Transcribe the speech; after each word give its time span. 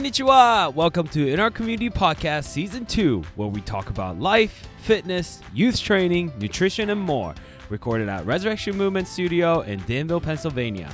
Konnichiwa! 0.00 0.72
Welcome 0.72 1.08
to 1.08 1.30
In 1.30 1.38
Our 1.40 1.50
Community 1.50 1.90
Podcast 1.90 2.44
Season 2.44 2.86
2, 2.86 3.22
where 3.36 3.48
we 3.48 3.60
talk 3.60 3.90
about 3.90 4.18
life, 4.18 4.66
fitness, 4.78 5.42
youth 5.52 5.78
training, 5.78 6.32
nutrition, 6.38 6.88
and 6.88 6.98
more. 6.98 7.34
Recorded 7.68 8.08
at 8.08 8.24
Resurrection 8.24 8.78
Movement 8.78 9.06
Studio 9.06 9.60
in 9.60 9.78
Danville, 9.86 10.22
Pennsylvania. 10.22 10.90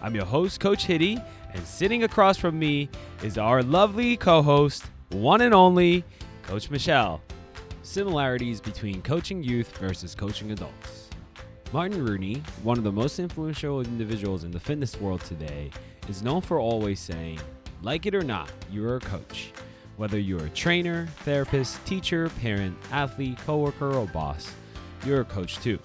I'm 0.00 0.14
your 0.14 0.24
host, 0.24 0.60
Coach 0.60 0.86
Hitty, 0.86 1.18
and 1.52 1.66
sitting 1.66 2.04
across 2.04 2.38
from 2.38 2.58
me 2.58 2.88
is 3.22 3.36
our 3.36 3.62
lovely 3.62 4.16
co 4.16 4.40
host, 4.40 4.84
one 5.10 5.42
and 5.42 5.52
only, 5.52 6.02
Coach 6.40 6.70
Michelle. 6.70 7.20
Similarities 7.82 8.62
between 8.62 9.02
coaching 9.02 9.42
youth 9.42 9.76
versus 9.76 10.14
coaching 10.14 10.52
adults. 10.52 11.10
Martin 11.70 12.02
Rooney, 12.02 12.42
one 12.62 12.78
of 12.78 12.84
the 12.84 12.90
most 12.90 13.18
influential 13.18 13.82
individuals 13.82 14.44
in 14.44 14.50
the 14.50 14.60
fitness 14.60 14.98
world 14.98 15.20
today, 15.20 15.70
is 16.08 16.22
known 16.22 16.40
for 16.40 16.58
always 16.58 16.98
saying, 16.98 17.38
like 17.82 18.06
it 18.06 18.14
or 18.14 18.22
not, 18.22 18.50
you're 18.70 18.96
a 18.96 19.00
coach. 19.00 19.52
Whether 19.96 20.18
you're 20.18 20.44
a 20.44 20.50
trainer, 20.50 21.06
therapist, 21.24 21.84
teacher, 21.84 22.28
parent, 22.40 22.76
athlete, 22.92 23.38
coworker, 23.44 23.94
or 23.94 24.06
boss, 24.06 24.52
you're 25.04 25.20
a 25.20 25.24
coach 25.24 25.58
too. 25.58 25.78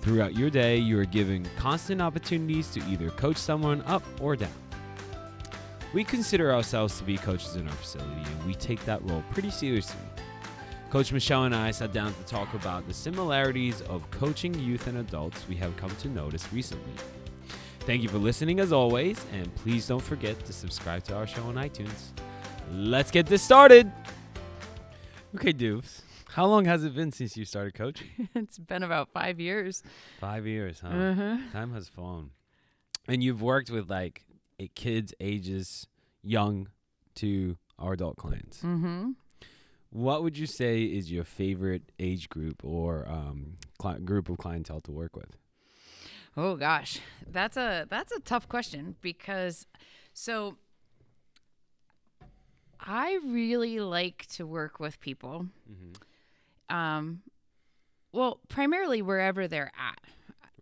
Throughout 0.00 0.34
your 0.34 0.50
day, 0.50 0.76
you 0.76 0.98
are 0.98 1.04
given 1.04 1.46
constant 1.56 2.00
opportunities 2.00 2.70
to 2.70 2.80
either 2.88 3.10
coach 3.10 3.36
someone 3.36 3.82
up 3.82 4.02
or 4.20 4.34
down. 4.36 4.50
We 5.92 6.04
consider 6.04 6.52
ourselves 6.52 6.96
to 6.98 7.04
be 7.04 7.16
coaches 7.18 7.56
in 7.56 7.68
our 7.68 7.74
facility, 7.74 8.22
and 8.22 8.46
we 8.46 8.54
take 8.54 8.84
that 8.84 9.02
role 9.08 9.24
pretty 9.32 9.50
seriously. 9.50 10.00
Coach 10.90 11.12
Michelle 11.12 11.44
and 11.44 11.54
I 11.54 11.70
sat 11.70 11.92
down 11.92 12.14
to 12.14 12.22
talk 12.24 12.52
about 12.54 12.86
the 12.86 12.94
similarities 12.94 13.82
of 13.82 14.10
coaching 14.10 14.54
youth 14.54 14.86
and 14.86 14.98
adults 14.98 15.46
we 15.48 15.56
have 15.56 15.76
come 15.76 15.94
to 15.96 16.08
notice 16.08 16.52
recently. 16.52 16.92
Thank 17.80 18.02
you 18.02 18.08
for 18.08 18.18
listening 18.18 18.60
as 18.60 18.72
always, 18.72 19.24
and 19.32 19.52
please 19.56 19.88
don't 19.88 20.02
forget 20.02 20.44
to 20.44 20.52
subscribe 20.52 21.02
to 21.04 21.16
our 21.16 21.26
show 21.26 21.42
on 21.44 21.54
iTunes. 21.54 22.10
Let's 22.72 23.10
get 23.10 23.26
this 23.26 23.42
started. 23.42 23.90
Okay, 25.34 25.52
Dupes, 25.52 26.02
how 26.28 26.46
long 26.46 26.66
has 26.66 26.84
it 26.84 26.94
been 26.94 27.10
since 27.10 27.36
you 27.36 27.44
started 27.44 27.74
coaching? 27.74 28.28
it's 28.34 28.58
been 28.58 28.82
about 28.82 29.08
five 29.12 29.40
years. 29.40 29.82
Five 30.20 30.46
years, 30.46 30.80
huh? 30.80 30.88
Uh-huh. 30.88 31.36
Time 31.52 31.72
has 31.72 31.88
flown. 31.88 32.30
And 33.08 33.24
you've 33.24 33.42
worked 33.42 33.70
with 33.70 33.90
like 33.90 34.24
kids 34.74 35.14
ages 35.18 35.86
young 36.22 36.68
to 37.16 37.56
our 37.78 37.94
adult 37.94 38.16
clients. 38.16 38.58
Mm-hmm. 38.58 39.12
What 39.88 40.22
would 40.22 40.38
you 40.38 40.46
say 40.46 40.82
is 40.82 41.10
your 41.10 41.24
favorite 41.24 41.82
age 41.98 42.28
group 42.28 42.62
or 42.62 43.08
um, 43.08 43.56
cli- 43.78 43.98
group 44.00 44.28
of 44.28 44.38
clientele 44.38 44.80
to 44.82 44.92
work 44.92 45.16
with? 45.16 45.36
Oh 46.36 46.56
gosh, 46.56 47.00
that's 47.30 47.56
a 47.56 47.86
that's 47.90 48.12
a 48.12 48.20
tough 48.20 48.48
question 48.48 48.96
because 49.00 49.66
so 50.12 50.56
I 52.78 53.18
really 53.24 53.80
like 53.80 54.26
to 54.32 54.46
work 54.46 54.80
with 54.80 55.00
people. 55.00 55.46
Um, 56.68 57.22
well, 58.12 58.40
primarily 58.48 59.02
wherever 59.02 59.48
they're 59.48 59.72
at. 59.78 60.00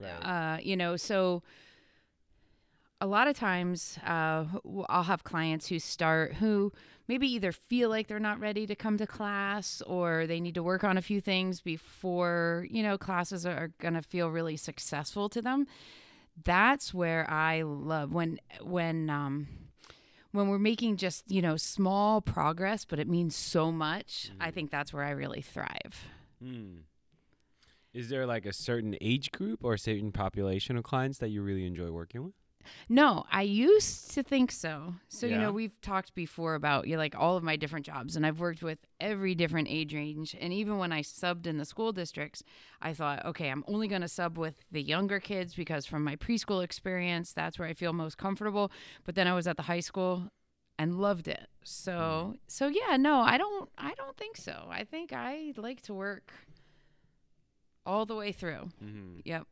Right. 0.00 0.55
Uh, 0.56 0.58
you 0.62 0.77
know, 0.77 0.97
so 0.97 1.42
a 3.00 3.06
lot 3.06 3.28
of 3.28 3.36
times 3.36 3.98
uh, 4.04 4.44
I'll 4.88 5.04
have 5.04 5.24
clients 5.24 5.68
who 5.68 5.78
start 5.78 6.34
who 6.34 6.72
maybe 7.06 7.28
either 7.28 7.52
feel 7.52 7.88
like 7.88 8.08
they're 8.08 8.18
not 8.18 8.41
ready 8.41 8.66
to 8.66 8.74
come 8.74 8.98
to 8.98 9.06
class 9.06 9.82
or 9.86 10.27
they 10.27 10.41
need 10.41 10.54
to 10.54 10.62
work 10.62 10.84
on 10.84 10.98
a 10.98 11.02
few 11.02 11.20
things 11.20 11.60
before, 11.60 12.66
you 12.70 12.82
know, 12.82 12.98
classes 12.98 13.46
are 13.46 13.72
going 13.80 13.94
to 13.94 14.02
feel 14.02 14.30
really 14.30 14.56
successful 14.56 15.28
to 15.28 15.41
them. 15.41 15.66
That's 16.44 16.92
where 16.92 17.28
I 17.30 17.62
love 17.62 18.12
when 18.12 18.41
when 18.62 19.10
um 19.10 19.48
when 20.32 20.48
we're 20.48 20.58
making 20.58 20.98
just, 20.98 21.31
you 21.31 21.41
know, 21.41 21.56
small 21.56 22.20
progress, 22.20 22.84
but 22.84 22.98
it 22.98 23.08
means 23.08 23.34
so 23.34 23.72
much. 23.72 24.31
I 24.41 24.50
think 24.50 24.70
that's 24.70 24.92
where 24.92 25.04
I 25.04 25.10
really 25.10 25.41
thrive. 25.41 26.08
Hmm. 26.42 26.81
Is 27.94 28.10
there 28.10 28.26
like 28.26 28.44
a 28.44 28.53
certain 28.53 28.97
age 29.00 29.32
group 29.32 29.64
or 29.64 29.75
a 29.75 29.78
certain 29.78 30.12
population 30.12 30.76
of 30.76 30.84
clients 30.84 31.19
that 31.19 31.31
you 31.31 31.42
really 31.42 31.66
enjoy 31.66 31.91
working 31.91 32.22
with? 32.22 32.34
No, 32.88 33.24
I 33.30 33.42
used 33.42 34.10
to 34.12 34.22
think 34.22 34.52
so. 34.52 34.94
So, 35.08 35.26
you 35.26 35.38
know, 35.38 35.52
we've 35.52 35.80
talked 35.80 36.14
before 36.14 36.54
about 36.54 36.86
you 36.86 36.94
know, 36.94 36.98
like 36.98 37.14
all 37.16 37.36
of 37.36 37.42
my 37.42 37.56
different 37.56 37.86
jobs 37.86 38.16
and 38.16 38.26
I've 38.26 38.41
worked 38.41 38.62
with 38.62 38.78
every 39.00 39.34
different 39.34 39.69
age 39.69 39.94
range. 39.94 40.36
And 40.38 40.52
even 40.52 40.78
when 40.78 40.92
I 40.92 41.02
subbed 41.02 41.46
in 41.46 41.58
the 41.58 41.64
school 41.64 41.92
districts, 41.92 42.42
I 42.82 42.92
thought, 42.92 43.24
okay, 43.24 43.48
I'm 43.48 43.64
only 43.66 43.88
going 43.88 44.02
to 44.02 44.08
sub 44.08 44.38
with 44.38 44.54
the 44.70 44.82
younger 44.82 45.20
kids 45.20 45.54
because 45.54 45.86
from 45.86 46.04
my 46.04 46.16
preschool 46.16 46.62
experience, 46.62 47.32
that's 47.32 47.58
where 47.58 47.69
I 47.69 47.74
feel 47.74 47.92
most 47.92 48.19
comfortable. 48.19 48.70
But 49.04 49.14
then 49.14 49.26
I 49.26 49.34
was 49.34 49.46
at 49.46 49.56
the 49.56 49.64
high 49.64 49.80
school 49.80 50.30
and 50.78 51.00
loved 51.00 51.28
it. 51.28 51.48
So, 51.64 52.36
so 52.46 52.69
yeah, 52.69 52.96
no, 52.96 53.20
I 53.20 53.36
don't 53.36 53.69
I 53.76 53.94
don't 53.94 54.16
think 54.16 54.36
so. 54.36 54.66
I 54.70 54.84
think 54.84 55.12
I 55.12 55.52
like 55.56 55.82
to 55.82 55.94
work 55.94 56.32
all 57.84 58.06
the 58.06 58.14
way 58.14 58.32
through. 58.32 58.70
Mm-hmm. 58.84 59.20
Yep. 59.25 59.46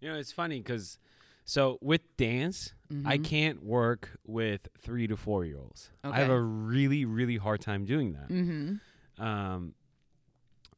You 0.00 0.12
know, 0.12 0.18
it's 0.18 0.32
funny 0.32 0.60
because 0.60 0.98
so 1.46 1.78
with 1.80 2.02
dance, 2.18 2.74
I 3.04 3.16
Mhm. 3.18 3.24
can't 3.24 3.62
work 3.64 4.18
with 4.26 4.68
three 4.78 5.06
to 5.06 5.16
four 5.16 5.44
year 5.46 5.58
olds. 5.58 5.90
I 6.04 6.18
have 6.18 6.28
a 6.30 6.40
really, 6.40 7.04
really 7.06 7.36
hard 7.38 7.60
time 7.62 7.84
doing 7.86 8.12
that. 8.12 8.28
Mhm. 8.28 8.80
Um, 9.18 9.74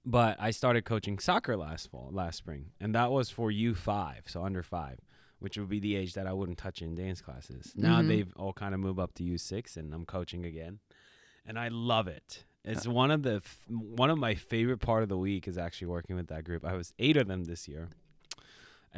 but 0.05 0.37
I 0.41 0.51
started 0.53 0.85
coaching 0.85 1.19
soccer 1.19 1.57
last 1.57 1.91
fall, 1.91 2.11
last 2.13 2.37
spring, 2.39 2.71
and 2.81 2.95
that 2.95 3.11
was 3.11 3.31
for 3.31 3.51
U 3.51 3.75
five, 3.75 4.23
so 4.27 4.43
under 4.45 4.63
five, 4.63 5.01
which 5.39 5.59
would 5.59 5.69
be 5.69 5.81
the 5.81 5.97
age 5.97 6.15
that 6.15 6.27
I 6.27 6.33
wouldn't 6.33 6.59
touch 6.59 6.81
in 6.81 6.95
dance 6.95 7.21
classes. 7.21 7.75
Now 7.77 8.01
Mhm. 8.01 8.09
they've 8.09 8.33
all 8.37 8.53
kind 8.53 8.75
of 8.75 8.81
moved 8.81 9.01
up 9.01 9.13
to 9.15 9.25
U 9.25 9.37
six, 9.39 9.77
and 9.77 9.93
I'm 9.93 10.07
coaching 10.07 10.45
again, 10.47 10.81
and 11.45 11.59
I 11.59 11.69
love 11.69 12.09
it. 12.09 12.45
It's 12.65 12.87
one 12.87 13.11
of 13.11 13.23
the 13.23 13.37
f- 13.37 13.65
one 13.69 14.11
of 14.11 14.19
my 14.19 14.35
favorite 14.35 14.79
part 14.79 15.03
of 15.03 15.09
the 15.09 15.17
week 15.19 15.47
is 15.49 15.57
actually 15.59 15.87
working 15.89 16.17
with 16.17 16.29
that 16.29 16.45
group. 16.45 16.65
I 16.65 16.75
was 16.75 16.93
eight 16.99 17.17
of 17.17 17.27
them 17.29 17.45
this 17.45 17.67
year, 17.69 17.89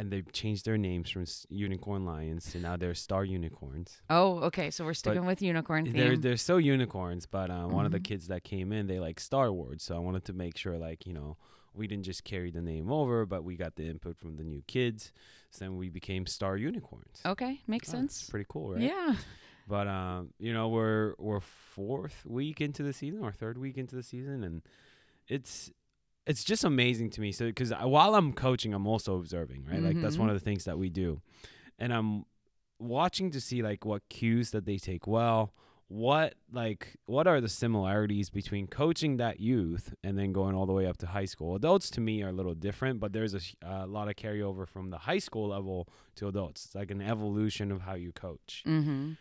and 0.00 0.10
they've 0.10 0.32
changed 0.32 0.64
their 0.64 0.78
names 0.78 1.10
from 1.10 1.24
Unicorn 1.50 2.04
Lions 2.06 2.50
to 2.52 2.58
now 2.58 2.76
they're 2.76 2.94
Star 2.94 3.24
Unicorns. 3.24 4.00
Oh, 4.08 4.38
okay. 4.48 4.70
So 4.70 4.84
we're 4.84 4.94
sticking 4.94 5.26
with 5.26 5.42
unicorn 5.42 5.84
theme. 5.84 5.92
They're 5.94 6.16
they're 6.16 6.36
still 6.36 6.58
unicorns, 6.60 7.26
but 7.26 7.50
uh, 7.50 7.66
one 7.66 7.84
of 7.86 7.92
the 7.92 8.00
Mhm. 8.00 8.04
kids 8.04 8.28
that 8.28 8.42
came 8.42 8.72
in, 8.72 8.86
they 8.86 8.98
like 8.98 9.20
Star 9.20 9.52
Wars, 9.52 9.82
so 9.82 9.94
I 9.94 9.98
wanted 9.98 10.24
to 10.24 10.32
make 10.32 10.56
sure 10.56 10.78
like 10.78 11.06
you 11.06 11.12
know 11.12 11.36
we 11.74 11.86
didn't 11.86 12.04
just 12.04 12.24
carry 12.24 12.50
the 12.50 12.62
name 12.62 12.90
over, 12.90 13.26
but 13.26 13.44
we 13.44 13.56
got 13.56 13.76
the 13.76 13.86
input 13.86 14.16
from 14.18 14.36
the 14.36 14.42
new 14.44 14.62
kids. 14.66 15.12
So 15.50 15.64
then 15.64 15.76
we 15.76 15.88
became 15.90 16.26
Star 16.26 16.56
Unicorns. 16.56 17.20
Okay, 17.24 17.60
makes 17.66 17.88
Oh, 17.90 17.92
sense. 17.92 18.28
Pretty 18.28 18.46
cool, 18.48 18.72
right? 18.72 18.82
Yeah. 18.82 19.14
But 19.68 19.86
um, 19.86 20.30
you 20.38 20.52
know 20.52 20.68
we're 20.68 21.14
we're 21.18 21.40
fourth 21.40 22.24
week 22.26 22.60
into 22.60 22.82
the 22.82 22.92
season 22.92 23.20
or 23.22 23.32
third 23.32 23.56
week 23.58 23.76
into 23.78 23.94
the 23.96 24.02
season, 24.02 24.42
and 24.42 24.62
it's 25.28 25.70
it's 26.30 26.44
just 26.44 26.64
amazing 26.64 27.10
to 27.10 27.20
me. 27.20 27.30
So 27.32 27.46
because 27.46 27.70
while 27.96 28.14
I'm 28.14 28.32
coaching, 28.32 28.72
I'm 28.74 28.86
also 28.86 29.16
observing, 29.22 29.60
right? 29.70 29.82
Like 29.88 30.00
that's 30.02 30.16
one 30.22 30.30
of 30.32 30.36
the 30.38 30.44
things 30.48 30.64
that 30.64 30.78
we 30.78 30.88
do, 31.04 31.20
and 31.78 31.92
I'm 31.92 32.24
watching 32.78 33.30
to 33.32 33.40
see 33.40 33.62
like 33.62 33.84
what 33.84 34.02
cues 34.08 34.50
that 34.52 34.64
they 34.64 34.78
take 34.78 35.06
well. 35.06 35.52
What 35.88 36.34
like 36.52 36.82
what 37.06 37.26
are 37.26 37.40
the 37.40 37.48
similarities 37.48 38.30
between 38.30 38.68
coaching 38.68 39.16
that 39.16 39.40
youth 39.40 39.92
and 40.04 40.16
then 40.16 40.32
going 40.32 40.54
all 40.54 40.64
the 40.66 40.72
way 40.72 40.86
up 40.86 40.98
to 40.98 41.06
high 41.06 41.24
school? 41.24 41.56
Adults 41.56 41.90
to 41.90 42.00
me 42.00 42.22
are 42.22 42.28
a 42.28 42.32
little 42.40 42.54
different, 42.54 43.00
but 43.00 43.12
there's 43.12 43.34
a 43.62 43.86
lot 43.88 44.06
of 44.08 44.14
carryover 44.14 44.68
from 44.68 44.90
the 44.90 44.98
high 44.98 45.18
school 45.18 45.48
level 45.48 45.88
to 46.14 46.28
adults. 46.28 46.66
It's 46.66 46.74
like 46.76 46.92
an 46.92 47.02
evolution 47.02 47.72
of 47.72 47.80
how 47.82 47.94
you 47.94 48.12
coach 48.12 48.62
Mm-hmm. 48.66 49.12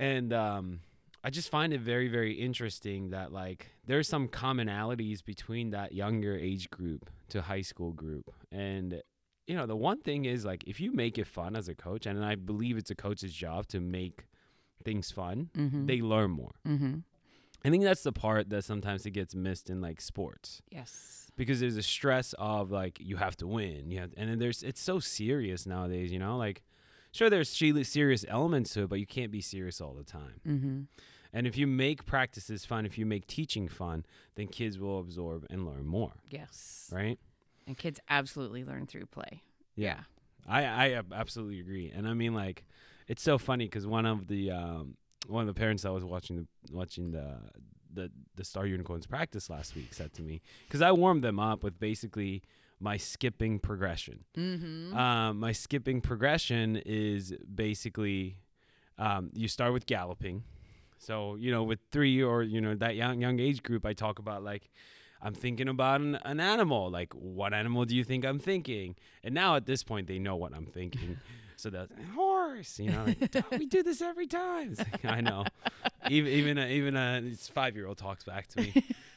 and 0.00 0.32
um 0.32 0.80
i 1.24 1.30
just 1.30 1.48
find 1.50 1.72
it 1.72 1.80
very 1.80 2.08
very 2.08 2.32
interesting 2.34 3.10
that 3.10 3.32
like 3.32 3.68
there's 3.86 4.08
some 4.08 4.28
commonalities 4.28 5.24
between 5.24 5.70
that 5.70 5.92
younger 5.92 6.36
age 6.36 6.70
group 6.70 7.10
to 7.28 7.42
high 7.42 7.62
school 7.62 7.92
group 7.92 8.30
and 8.52 9.02
you 9.46 9.54
know 9.56 9.66
the 9.66 9.76
one 9.76 10.00
thing 10.00 10.24
is 10.24 10.44
like 10.44 10.64
if 10.66 10.80
you 10.80 10.92
make 10.92 11.18
it 11.18 11.26
fun 11.26 11.54
as 11.56 11.68
a 11.68 11.74
coach 11.74 12.06
and 12.06 12.24
i 12.24 12.34
believe 12.34 12.76
it's 12.76 12.90
a 12.90 12.94
coach's 12.94 13.32
job 13.32 13.66
to 13.68 13.80
make 13.80 14.26
things 14.84 15.10
fun 15.10 15.50
Mm-hmm. 15.56 15.86
they 15.86 16.00
learn 16.00 16.30
more 16.30 16.54
mm-hmm. 16.66 16.96
i 17.64 17.70
think 17.70 17.82
that's 17.84 18.02
the 18.02 18.12
part 18.12 18.50
that 18.50 18.64
sometimes 18.64 19.04
it 19.06 19.10
gets 19.12 19.34
missed 19.34 19.70
in 19.70 19.80
like 19.80 20.00
sports 20.00 20.62
Yes. 20.70 21.30
because 21.36 21.60
there's 21.60 21.76
a 21.76 21.82
stress 21.82 22.34
of 22.38 22.70
like 22.70 22.98
you 23.00 23.16
have 23.16 23.36
to 23.38 23.46
win 23.46 23.90
have 23.92 24.12
and 24.16 24.30
then 24.30 24.38
there's 24.38 24.62
it's 24.62 24.80
so 24.80 24.98
serious 25.00 25.66
nowadays 25.66 26.12
you 26.12 26.18
know 26.18 26.36
like 26.36 26.62
sure 27.16 27.28
there's 27.30 27.48
serious 27.48 28.24
elements 28.28 28.72
to 28.74 28.82
it 28.84 28.88
but 28.88 29.00
you 29.00 29.06
can't 29.06 29.32
be 29.32 29.40
serious 29.40 29.80
all 29.80 29.94
the 29.94 30.04
time 30.04 30.40
Mm-hmm. 30.46 30.80
and 31.32 31.46
if 31.46 31.56
you 31.58 31.66
make 31.66 32.04
practices 32.06 32.64
fun, 32.64 32.86
if 32.86 32.96
you 32.98 33.04
make 33.06 33.26
teaching 33.26 33.68
fun, 33.68 34.04
then 34.36 34.46
kids 34.48 34.78
will 34.78 35.00
absorb 35.00 35.44
and 35.50 35.66
learn 35.66 35.84
more, 35.86 36.12
Yes. 36.30 36.88
right? 36.92 37.18
And 37.66 37.76
kids 37.76 37.98
absolutely 38.08 38.64
learn 38.64 38.86
through 38.86 39.06
play. 39.06 39.42
Yeah. 39.74 40.00
I 40.48 40.60
I 40.64 41.02
absolutely 41.12 41.58
agree. 41.60 41.90
And 41.94 42.06
I 42.06 42.14
mean 42.14 42.32
like 42.32 42.64
it's 43.08 43.22
so 43.22 43.38
funny 43.38 43.66
cuz 43.68 43.84
one 43.86 44.06
of 44.06 44.28
the 44.28 44.50
um 44.52 44.96
one 45.26 45.42
of 45.48 45.48
the 45.52 45.58
parents 45.64 45.82
that 45.82 45.92
was 45.92 46.04
watching 46.04 46.36
the 46.36 46.46
watching 46.80 47.10
the 47.10 47.28
the 47.92 48.10
the 48.36 48.44
Star 48.44 48.64
Unicorns 48.66 49.06
practice 49.06 49.50
last 49.50 49.74
week 49.74 49.92
said 49.92 50.12
to 50.14 50.22
me 50.22 50.40
cuz 50.70 50.80
I 50.80 50.92
warmed 50.92 51.22
them 51.22 51.38
up 51.40 51.64
with 51.64 51.80
basically 51.80 52.42
my 52.80 52.96
skipping 52.96 53.58
progression. 53.58 54.24
Mm-hmm. 54.36 54.96
Um, 54.96 55.40
my 55.40 55.52
skipping 55.52 56.00
progression 56.00 56.76
is 56.84 57.34
basically 57.54 58.36
um, 58.98 59.30
you 59.34 59.48
start 59.48 59.72
with 59.72 59.86
galloping, 59.86 60.44
So 60.98 61.36
you 61.36 61.50
know, 61.50 61.62
with 61.62 61.80
three 61.90 62.22
or 62.22 62.42
you 62.42 62.60
know 62.60 62.74
that 62.74 62.96
young 62.96 63.20
young 63.20 63.40
age 63.40 63.62
group, 63.62 63.84
I 63.86 63.92
talk 63.92 64.18
about 64.18 64.42
like. 64.42 64.70
I'm 65.22 65.32
thinking 65.34 65.66
about 65.66 66.02
an, 66.02 66.16
an 66.26 66.40
animal. 66.40 66.90
Like, 66.90 67.14
what 67.14 67.54
animal 67.54 67.86
do 67.86 67.96
you 67.96 68.04
think 68.04 68.24
I'm 68.26 68.38
thinking? 68.38 68.96
And 69.24 69.34
now 69.34 69.56
at 69.56 69.64
this 69.64 69.82
point, 69.82 70.06
they 70.08 70.18
know 70.18 70.36
what 70.36 70.54
I'm 70.54 70.66
thinking. 70.66 71.18
So 71.58 71.70
that's 71.70 71.90
horse. 72.14 72.78
You 72.78 72.90
know, 72.90 73.06
like, 73.06 73.50
we 73.50 73.64
do 73.64 73.82
this 73.82 74.02
every 74.02 74.26
time. 74.26 74.74
Like, 74.78 75.06
I 75.06 75.22
know. 75.22 75.46
Even 76.10 76.30
even 76.32 76.58
a, 76.58 76.66
even 76.68 76.94
a 76.96 77.32
five 77.52 77.74
year 77.74 77.86
old 77.88 77.96
talks 77.96 78.22
back 78.24 78.46
to 78.48 78.60
me, 78.60 78.74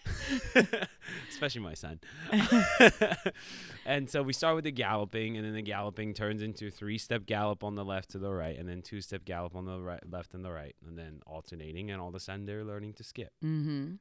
especially 1.30 1.62
my 1.62 1.74
son. 1.74 2.00
and 3.86 4.10
so 4.10 4.22
we 4.24 4.34
start 4.34 4.56
with 4.56 4.64
the 4.64 4.72
galloping, 4.72 5.38
and 5.38 5.46
then 5.46 5.54
the 5.54 5.62
galloping 5.62 6.14
turns 6.14 6.42
into 6.42 6.70
three 6.72 6.98
step 6.98 7.26
gallop 7.26 7.64
on 7.64 7.76
the 7.76 7.86
left 7.86 8.12
to 8.12 8.20
the 8.20 8.32
right, 8.32 8.58
and 8.58 8.68
then 8.68 8.82
two 8.82 9.02
step 9.02 9.26
gallop 9.26 9.56
on 9.56 9.66
the 9.66 9.80
right, 9.80 10.02
left 10.10 10.34
and 10.34 10.44
the 10.44 10.52
right, 10.52 10.76
and 10.88 10.98
then 10.98 11.22
alternating, 11.26 11.92
and 11.92 12.02
all 12.02 12.10
of 12.10 12.16
a 12.16 12.20
sudden 12.20 12.46
they're 12.46 12.64
learning 12.64 12.94
to 12.94 13.04
skip. 13.04 13.32
Mm-hmm. 13.44 13.94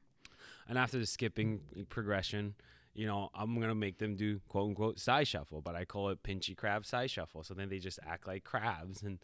And 0.67 0.77
after 0.77 0.99
the 0.99 1.05
skipping 1.05 1.61
progression, 1.89 2.55
you 2.93 3.07
know, 3.07 3.29
I'm 3.33 3.59
gonna 3.59 3.75
make 3.75 3.97
them 3.97 4.15
do 4.15 4.39
quote 4.49 4.69
unquote 4.69 4.99
side 4.99 5.27
shuffle, 5.27 5.61
but 5.61 5.75
I 5.75 5.85
call 5.85 6.09
it 6.09 6.21
pinchy 6.23 6.55
crab 6.55 6.85
side 6.85 7.09
shuffle. 7.09 7.43
So 7.43 7.53
then 7.53 7.69
they 7.69 7.79
just 7.79 7.99
act 8.05 8.27
like 8.27 8.43
crabs 8.43 9.01
and 9.03 9.19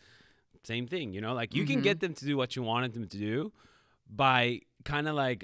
same 0.64 0.88
thing, 0.88 1.14
you 1.14 1.22
know, 1.22 1.34
like 1.34 1.54
you 1.54 1.66
can 1.66 1.80
Mhm. 1.82 1.84
get 1.84 2.00
them 2.00 2.14
to 2.16 2.26
do 2.26 2.36
what 2.38 2.56
you 2.56 2.64
wanted 2.64 2.94
them 2.94 3.08
to 3.08 3.18
do 3.18 3.52
by 4.10 4.62
kind 4.84 5.08
of 5.08 5.16
like 5.16 5.44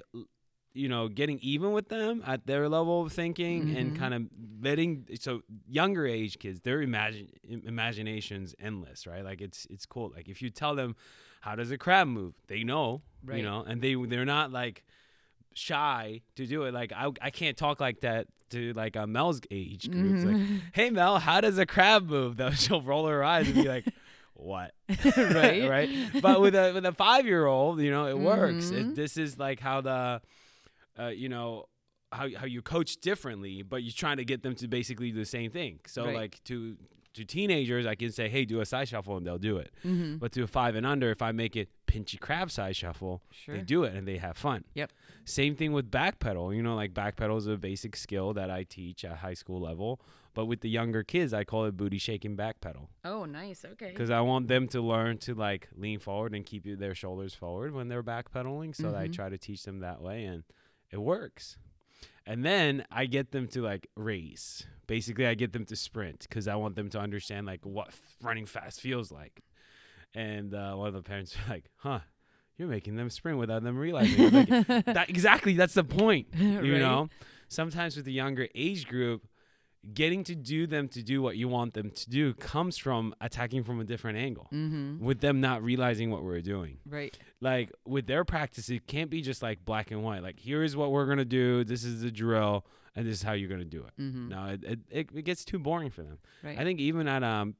you 0.73 0.87
know, 0.87 1.07
getting 1.09 1.37
even 1.39 1.71
with 1.73 1.89
them 1.89 2.23
at 2.25 2.45
their 2.47 2.69
level 2.69 3.01
of 3.05 3.11
thinking 3.11 3.69
and 3.69 3.91
Mhm. 3.93 3.95
kind 3.95 4.13
of 4.13 4.21
letting 4.61 5.05
so 5.19 5.41
younger 5.67 6.05
age 6.07 6.39
kids, 6.39 6.61
their 6.61 6.81
imagine 6.81 7.27
imagination's 7.65 8.55
endless, 8.59 9.05
right? 9.07 9.23
Like 9.23 9.41
it's 9.41 9.65
it's 9.69 9.85
cool. 9.85 10.11
Like 10.15 10.29
if 10.29 10.41
you 10.41 10.49
tell 10.49 10.75
them 10.75 10.95
how 11.41 11.55
does 11.55 11.71
a 11.71 11.77
crab 11.77 12.07
move, 12.07 12.35
they 12.47 12.63
know, 12.63 13.01
Right. 13.23 13.37
you 13.37 13.43
know, 13.43 13.63
and 13.67 13.81
they 13.81 13.95
they're 13.95 14.25
not 14.25 14.51
like 14.51 14.83
shy 15.53 16.21
to 16.35 16.45
do 16.45 16.63
it. 16.63 16.73
Like 16.73 16.91
I, 16.93 17.09
I 17.21 17.29
can't 17.29 17.57
talk 17.57 17.79
like 17.79 18.01
that 18.01 18.27
to 18.51 18.73
like 18.73 18.95
a 18.95 19.07
Mel's 19.07 19.41
age 19.49 19.89
group. 19.91 20.15
It's 20.15 20.25
like, 20.25 20.37
hey 20.73 20.89
Mel, 20.89 21.19
how 21.19 21.41
does 21.41 21.57
a 21.57 21.65
crab 21.65 22.07
move? 22.09 22.37
Though 22.37 22.51
she'll 22.51 22.81
roll 22.81 23.07
her 23.07 23.23
eyes 23.23 23.47
and 23.47 23.55
be 23.55 23.67
like, 23.67 23.85
what? 24.33 24.73
Right. 25.17 25.67
right. 25.69 25.89
But 26.21 26.41
with 26.41 26.55
a 26.55 26.71
with 26.73 26.85
a 26.85 26.93
five 26.93 27.25
year 27.25 27.45
old, 27.45 27.81
you 27.81 27.91
know, 27.91 28.07
it 28.07 28.17
works. 28.17 28.71
It, 28.71 28.87
Mhm. 28.87 28.95
this 28.95 29.17
is 29.17 29.37
like 29.37 29.59
how 29.59 29.81
the, 29.81 30.21
uh, 30.99 31.07
you 31.07 31.29
know. 31.29 31.65
How, 32.13 32.27
how 32.35 32.45
you 32.45 32.61
coach 32.61 32.97
differently, 32.97 33.61
but 33.61 33.83
you're 33.83 33.93
trying 33.93 34.17
to 34.17 34.25
get 34.25 34.43
them 34.43 34.53
to 34.55 34.67
basically 34.67 35.11
do 35.11 35.17
the 35.19 35.25
same 35.25 35.49
thing. 35.49 35.79
So 35.87 36.03
Right. 36.07 36.13
like 36.15 36.43
to 36.43 36.75
to 37.13 37.23
teenagers, 37.23 37.85
I 37.85 37.95
can 37.95 38.11
say, 38.11 38.27
hey, 38.27 38.43
do 38.43 38.59
a 38.59 38.65
side 38.65 38.89
shuffle, 38.89 39.15
and 39.15 39.25
they'll 39.25 39.37
do 39.37 39.55
it. 39.55 39.71
Mhm. 39.85 40.19
But 40.19 40.33
to 40.33 40.43
a 40.43 40.47
five 40.47 40.75
and 40.75 40.85
under, 40.85 41.09
if 41.09 41.21
I 41.21 41.31
make 41.31 41.55
it 41.55 41.69
pinchy 41.87 42.19
crab 42.19 42.51
side 42.51 42.75
shuffle, 42.75 43.21
Sure. 43.31 43.55
they 43.55 43.61
do 43.61 43.85
it 43.85 43.93
and 43.95 44.05
they 44.05 44.17
have 44.17 44.35
fun. 44.35 44.65
Yep. 44.75 44.91
Same 45.23 45.55
thing 45.55 45.71
with 45.71 45.89
backpedal. 45.89 46.53
You 46.53 46.61
know, 46.63 46.75
like 46.75 46.93
backpedal 46.93 47.37
is 47.37 47.47
a 47.47 47.55
basic 47.55 47.95
skill 47.95 48.33
that 48.33 48.49
I 48.51 48.63
teach 48.65 49.05
at 49.05 49.17
high 49.19 49.33
school 49.33 49.61
level. 49.61 50.01
But 50.33 50.47
with 50.47 50.59
the 50.59 50.69
younger 50.69 51.03
kids, 51.03 51.33
I 51.33 51.45
call 51.45 51.63
it 51.63 51.77
booty 51.77 51.97
shaking 51.97 52.35
backpedal 52.35 52.87
Oh, 53.05 53.23
nice. 53.23 53.63
Okay. 53.63 53.91
because 53.91 54.09
I 54.09 54.19
want 54.19 54.49
them 54.49 54.67
to 54.69 54.81
learn 54.81 55.17
to 55.19 55.33
like 55.33 55.69
lean 55.77 55.99
forward 55.99 56.33
and 56.35 56.45
keep 56.45 56.65
their 56.65 56.95
shoulders 56.95 57.33
forward 57.33 57.73
when 57.73 57.87
they're 57.87 58.03
backpedaling. 58.03 58.75
So 58.75 58.93
I 58.95 59.07
Mhm. 59.07 59.13
try 59.13 59.29
to 59.29 59.37
teach 59.37 59.63
them 59.63 59.79
that 59.79 60.01
way, 60.01 60.25
and 60.25 60.43
it 60.91 60.97
works. 61.01 61.57
And 62.25 62.45
then 62.45 62.85
I 62.91 63.05
get 63.07 63.31
them 63.31 63.47
to 63.49 63.61
like 63.61 63.87
race. 63.95 64.63
Basically, 64.87 65.25
I 65.25 65.33
get 65.33 65.53
them 65.53 65.65
to 65.65 65.75
sprint 65.75 66.19
because 66.29 66.47
I 66.47 66.55
want 66.55 66.75
them 66.75 66.89
to 66.89 66.99
understand 66.99 67.47
like 67.47 67.65
what 67.65 67.87
f- 67.89 68.01
running 68.21 68.45
fast 68.45 68.79
feels 68.81 69.11
like. 69.11 69.41
And 70.13 70.53
uh, 70.53 70.75
one 70.75 70.87
of 70.89 70.93
the 70.93 71.01
parents 71.01 71.35
are 71.47 71.49
like, 71.49 71.65
"Huh, 71.77 71.99
you're 72.57 72.67
making 72.67 72.95
them 72.95 73.09
sprint 73.09 73.37
without 73.39 73.63
them 73.63 73.77
realizing." 73.77 74.29
Like, 74.31 74.47
that, 74.85 75.09
exactly, 75.09 75.53
that's 75.55 75.73
the 75.73 75.83
point. 75.83 76.27
You 76.37 76.57
Right. 76.73 76.79
know, 76.79 77.09
sometimes 77.47 77.95
with 77.95 78.05
the 78.05 78.13
younger 78.13 78.47
age 78.53 78.87
group, 78.87 79.23
getting 79.93 80.23
to 80.25 80.35
do 80.35 80.67
them 80.67 80.87
to 80.89 81.01
do 81.01 81.21
what 81.21 81.37
you 81.37 81.47
want 81.47 81.73
them 81.73 81.89
to 81.89 82.09
do 82.09 82.33
comes 82.35 82.77
from 82.77 83.15
attacking 83.19 83.63
from 83.63 83.79
a 83.79 83.83
different 83.83 84.17
angle. 84.17 84.47
Mm-hmm. 84.53 85.03
With 85.03 85.21
them 85.21 85.41
not 85.41 85.63
realizing 85.63 86.11
what 86.11 86.23
we're 86.23 86.41
doing, 86.41 86.77
Right. 86.85 87.17
like 87.39 87.71
with 87.85 88.05
their 88.07 88.23
practice, 88.23 88.69
it 88.69 88.85
can't 88.87 89.09
be 89.09 89.21
just 89.21 89.41
like 89.41 89.65
black 89.65 89.89
and 89.91 90.03
white. 90.03 90.21
Like 90.21 90.39
here 90.39 90.63
is 90.63 90.75
what 90.75 90.91
we're 90.91 91.07
gonna 91.07 91.25
do. 91.25 91.63
This 91.63 91.83
is 91.83 92.01
the 92.01 92.11
drill, 92.11 92.65
and 92.95 93.07
this 93.07 93.15
is 93.15 93.23
how 93.23 93.33
you're 93.33 93.49
gonna 93.49 93.65
do 93.65 93.83
it. 93.85 93.93
Mm-hmm. 94.01 94.29
No, 94.29 94.45
it, 94.45 94.63
it, 94.63 94.79
it, 94.91 95.09
it 95.15 95.21
gets 95.23 95.43
too 95.45 95.57
boring 95.57 95.89
for 95.89 96.03
them. 96.03 96.19
Right. 96.43 96.59
I 96.59 96.63
think 96.63 96.79
even 96.79 97.07
at 97.07 97.23
um, 97.23 97.55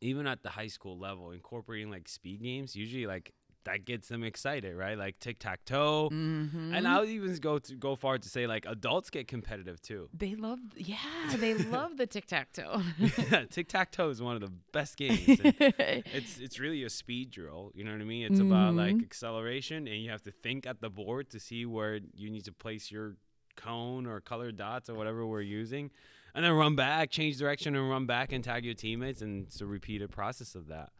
even 0.00 0.26
at 0.26 0.42
the 0.42 0.48
high 0.50 0.66
school 0.68 0.98
level, 0.98 1.30
incorporating 1.32 1.90
like 1.90 2.08
speed 2.08 2.42
games 2.42 2.76
usually 2.76 3.06
like 3.06 3.32
that 3.64 3.84
gets 3.84 4.08
them 4.08 4.24
excited, 4.24 4.76
right? 4.76 4.98
Like 4.98 5.18
tic 5.18 5.38
tac 5.38 5.64
toe. 5.64 6.08
Mm-hmm. 6.12 6.74
And 6.74 6.86
I'll 6.86 7.04
even 7.04 7.34
go 7.36 7.58
to 7.58 7.74
go 7.74 7.94
far 7.94 8.18
to 8.18 8.28
say 8.28 8.46
like 8.46 8.66
adults 8.66 9.10
get 9.10 9.28
competitive 9.28 9.80
too. 9.80 10.08
they 10.12 10.34
love, 10.34 10.58
yeah, 10.76 10.96
they 11.36 11.54
love 11.54 11.96
the 11.96 12.06
tic 12.06 12.26
tac 12.26 12.52
toe. 12.52 12.82
tic 13.50 13.68
tac 13.68 13.92
toe 13.92 14.10
is 14.10 14.20
one 14.20 14.34
of 14.34 14.40
the 14.40 14.52
best 14.72 14.96
games. 14.96 15.20
it's 15.28 16.38
it's 16.38 16.58
really 16.58 16.84
a 16.84 16.90
speed 16.90 17.30
drill. 17.30 17.72
You 17.74 17.84
know 17.84 17.92
what 17.92 18.00
I 18.00 18.04
mean? 18.04 18.30
It's 18.30 18.40
about 18.40 18.74
like 18.74 18.96
acceleration, 19.02 19.86
and 19.86 20.02
you 20.02 20.10
have 20.10 20.22
to 20.22 20.32
think 20.32 20.66
at 20.66 20.80
the 20.80 20.90
board 20.90 21.30
to 21.30 21.40
see 21.40 21.66
where 21.66 22.00
you 22.14 22.30
need 22.30 22.44
to 22.44 22.52
place 22.52 22.90
your 22.90 23.16
cone 23.56 24.06
or 24.06 24.20
colored 24.20 24.56
dots 24.56 24.88
or 24.88 24.94
whatever 24.94 25.26
we're 25.26 25.40
using, 25.40 25.90
and 26.34 26.44
then 26.44 26.52
run 26.52 26.74
back, 26.76 27.10
change 27.10 27.38
direction, 27.38 27.76
and 27.76 27.88
run 27.88 28.06
back 28.06 28.32
and 28.32 28.42
tag 28.42 28.64
your 28.64 28.74
teammates, 28.74 29.22
and 29.22 29.46
it's 29.46 29.60
a 29.60 29.66
repeated 29.66 30.10
process 30.10 30.54
of 30.54 30.68
that. 30.68 30.90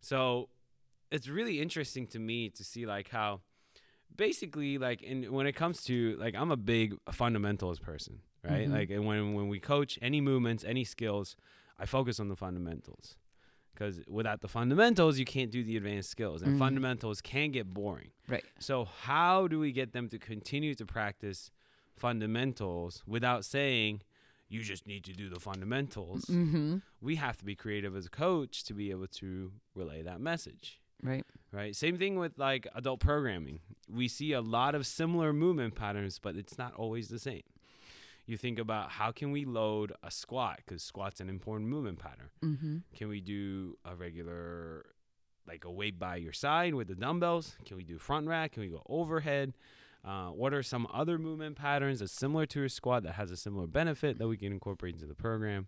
So 0.00 0.48
it's 1.10 1.28
really 1.28 1.60
interesting 1.60 2.06
to 2.08 2.18
me 2.18 2.48
to 2.50 2.64
see 2.64 2.86
like 2.86 3.08
how 3.10 3.40
basically 4.14 4.78
like 4.78 5.02
in 5.02 5.32
when 5.32 5.46
it 5.46 5.52
comes 5.54 5.82
to 5.84 6.16
like 6.18 6.34
I'm 6.34 6.50
a 6.50 6.56
big 6.56 6.94
fundamentals 7.12 7.78
person, 7.78 8.20
right? 8.42 8.68
Mhm. 8.68 8.72
Like 8.72 8.90
and 8.90 9.06
when 9.06 9.34
when 9.34 9.48
we 9.48 9.58
coach 9.60 9.98
any 10.02 10.20
movements, 10.20 10.64
any 10.64 10.84
skills, 10.84 11.36
I 11.78 11.86
focus 11.86 12.20
on 12.20 12.28
the 12.28 12.36
fundamentals. 12.36 13.16
Because 13.72 14.00
without 14.06 14.40
the 14.40 14.46
fundamentals, 14.46 15.18
you 15.18 15.24
can't 15.24 15.50
do 15.50 15.64
the 15.64 15.76
advanced 15.76 16.08
skills, 16.08 16.42
and 16.42 16.54
Mhm. 16.54 16.58
fundamentals 16.60 17.20
can 17.20 17.50
get 17.50 17.74
boring. 17.74 18.12
right. 18.28 18.44
So, 18.60 18.84
how 18.84 19.48
do 19.48 19.58
we 19.58 19.72
get 19.72 19.92
them 19.92 20.08
to 20.10 20.18
continue 20.18 20.76
to 20.76 20.86
practice 20.86 21.50
fundamentals 21.96 23.02
without 23.06 23.44
saying, 23.44 24.02
you 24.48 24.62
just 24.62 24.86
need 24.86 25.02
to 25.04 25.12
do 25.12 25.28
the 25.28 25.40
fundamentals? 25.40 26.26
Mm-hmm. 26.26 26.78
We 27.00 27.16
have 27.16 27.36
to 27.38 27.44
be 27.44 27.56
creative 27.56 27.96
as 27.96 28.06
a 28.06 28.10
coach 28.10 28.62
to 28.64 28.74
be 28.74 28.90
able 28.92 29.08
to 29.08 29.52
relay 29.74 30.02
that 30.02 30.20
message 30.20 30.80
Right. 31.04 31.24
right? 31.52 31.76
Same 31.76 31.98
thing 31.98 32.18
with 32.18 32.38
like 32.38 32.66
adult 32.74 33.00
programming. 33.00 33.60
We 33.88 34.08
see 34.08 34.32
a 34.32 34.40
lot 34.40 34.74
of 34.74 34.86
similar 34.86 35.32
movement 35.32 35.74
patterns, 35.74 36.18
but 36.18 36.34
it's 36.34 36.56
not 36.58 36.74
always 36.74 37.08
the 37.08 37.18
same. 37.18 37.42
You 38.26 38.38
think 38.38 38.58
about 38.58 38.90
how 38.92 39.12
can 39.12 39.32
we 39.32 39.44
load 39.44 39.92
a 40.02 40.10
squat 40.10 40.60
because 40.64 40.82
squat's 40.82 41.20
an 41.20 41.28
important 41.28 41.68
movement 41.68 41.98
pattern. 41.98 42.30
Mm-hmm. 42.42 42.76
Can 42.96 43.08
we 43.08 43.20
do 43.20 43.76
a 43.84 43.94
regular 43.94 44.86
like 45.46 45.66
a 45.66 45.70
weight 45.70 45.98
by 45.98 46.16
your 46.16 46.32
side 46.32 46.74
with 46.74 46.88
the 46.88 46.94
dumbbells? 46.94 47.54
Can 47.66 47.76
we 47.76 47.84
do 47.84 47.98
front 47.98 48.26
rack? 48.26 48.52
Can 48.52 48.62
we 48.62 48.68
go 48.70 48.82
overhead? 48.88 49.52
Uh, 50.02 50.28
what 50.28 50.54
are 50.54 50.62
some 50.62 50.86
other 50.92 51.18
movement 51.18 51.56
patterns 51.56 52.00
that's 52.00 52.12
similar 52.12 52.46
to 52.46 52.64
a 52.64 52.68
squat 52.70 53.02
that 53.02 53.12
has 53.14 53.30
a 53.30 53.36
similar 53.36 53.66
benefit 53.66 54.18
that 54.18 54.26
we 54.28 54.38
can 54.38 54.52
incorporate 54.52 54.94
into 54.94 55.06
the 55.06 55.14
program? 55.14 55.66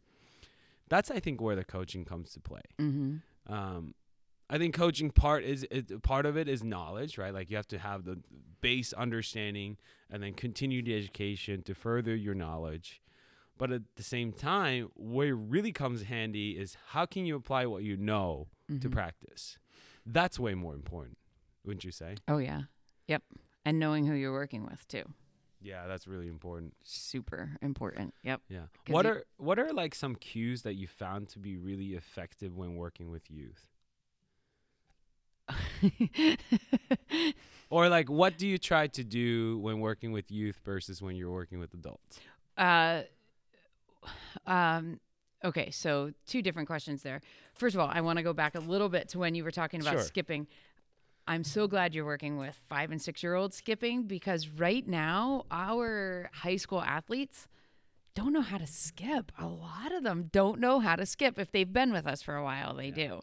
That's 0.88 1.10
I 1.10 1.20
think 1.20 1.42
where 1.42 1.56
the 1.56 1.64
coaching 1.64 2.04
comes 2.06 2.30
to 2.32 2.40
play 2.40 2.60
Mm-hmm. 2.78 3.52
um, 3.52 3.94
I 4.48 4.58
think 4.58 4.74
coaching 4.74 5.10
part 5.10 5.42
is, 5.44 5.64
is 5.64 5.84
part 6.02 6.24
of 6.26 6.36
it 6.36 6.48
is 6.48 6.62
knowledge, 6.62 7.18
right? 7.18 7.34
Like 7.34 7.50
you 7.50 7.56
have 7.56 7.66
to 7.68 7.78
have 7.78 8.04
the 8.04 8.20
base 8.60 8.92
understanding 8.92 9.76
and 10.10 10.22
then 10.22 10.34
continue 10.34 10.82
the 10.82 10.96
education 10.96 11.62
to 11.64 11.74
further 11.74 12.14
your 12.14 12.34
knowledge. 12.34 13.02
But 13.58 13.72
at 13.72 13.82
the 13.96 14.02
same 14.02 14.32
time, 14.32 14.90
where 14.94 15.28
it 15.28 15.32
really 15.32 15.72
comes 15.72 16.02
handy 16.02 16.52
is 16.58 16.76
how 16.88 17.06
can 17.06 17.24
you 17.26 17.34
apply 17.36 17.66
what 17.66 17.82
you 17.82 17.96
know 17.96 18.48
to 18.68 18.88
Mhm. 18.88 18.92
practice? 18.92 19.58
That's 20.04 20.38
way 20.38 20.54
more 20.54 20.74
important, 20.74 21.18
wouldn't 21.64 21.82
you 21.84 21.90
say? 21.90 22.16
Oh 22.28 22.38
yeah. 22.38 22.64
Yep. 23.08 23.22
And 23.64 23.80
knowing 23.80 24.06
who 24.06 24.14
you're 24.14 24.32
working 24.32 24.64
with 24.64 24.86
too. 24.86 25.04
Yeah, 25.60 25.86
that's 25.88 26.06
really 26.06 26.28
important. 26.28 26.76
Super 26.84 27.56
important. 27.62 28.14
Yep. 28.22 28.42
Yeah. 28.48 28.66
What 28.88 29.06
are 29.06 29.24
what 29.38 29.58
are 29.58 29.72
like 29.72 29.94
some 29.94 30.14
cues 30.14 30.62
that 30.62 30.74
you 30.74 30.86
found 30.86 31.28
to 31.30 31.38
be 31.40 31.56
really 31.56 31.94
effective 31.94 32.56
when 32.56 32.76
working 32.76 33.10
with 33.10 33.28
youth? 33.30 33.72
Or 37.68 37.88
like 37.88 38.08
what 38.08 38.38
do 38.38 38.46
you 38.46 38.58
try 38.58 38.86
to 38.88 39.02
do 39.02 39.58
when 39.58 39.80
working 39.80 40.12
with 40.12 40.30
youth 40.30 40.60
versus 40.64 41.02
when 41.02 41.16
you're 41.16 41.32
working 41.32 41.58
with 41.58 41.74
adults? 41.74 42.20
uh, 42.56 43.02
um, 44.46 45.00
okay, 45.44 45.70
so 45.70 46.12
two 46.26 46.42
different 46.42 46.68
questions 46.68 47.02
there. 47.02 47.20
First 47.54 47.74
of 47.74 47.80
all, 47.80 47.90
I 47.92 48.00
want 48.02 48.18
to 48.18 48.22
go 48.22 48.32
back 48.32 48.54
a 48.54 48.60
little 48.60 48.88
bit 48.88 49.08
to 49.10 49.18
when 49.18 49.34
you 49.34 49.42
were 49.42 49.50
talking 49.50 49.80
about 49.80 49.94
Sure. 49.94 50.02
skipping. 50.02 50.46
I'm 51.26 51.42
so 51.42 51.66
glad 51.66 51.92
you're 51.92 52.04
working 52.04 52.38
with 52.38 52.54
five 52.68 52.92
and 52.92 53.02
six 53.02 53.20
year 53.22 53.34
olds 53.34 53.56
skipping 53.56 54.04
because 54.04 54.48
right 54.48 54.86
now, 54.86 55.44
our 55.50 56.30
high 56.32 56.56
school 56.56 56.80
athletes 56.80 57.48
don't 58.14 58.32
know 58.32 58.42
how 58.42 58.58
to 58.58 58.66
skip. 58.66 59.32
A 59.38 59.46
lot 59.46 59.92
of 59.92 60.04
them 60.04 60.30
don't 60.32 60.60
know 60.60 60.78
how 60.78 60.94
to 60.94 61.04
skip. 61.04 61.36
If 61.38 61.50
they've 61.50 61.70
been 61.70 61.92
with 61.92 62.06
us 62.06 62.22
for 62.22 62.36
a 62.36 62.44
while, 62.44 62.74
they 62.74 62.92
do. 62.92 63.22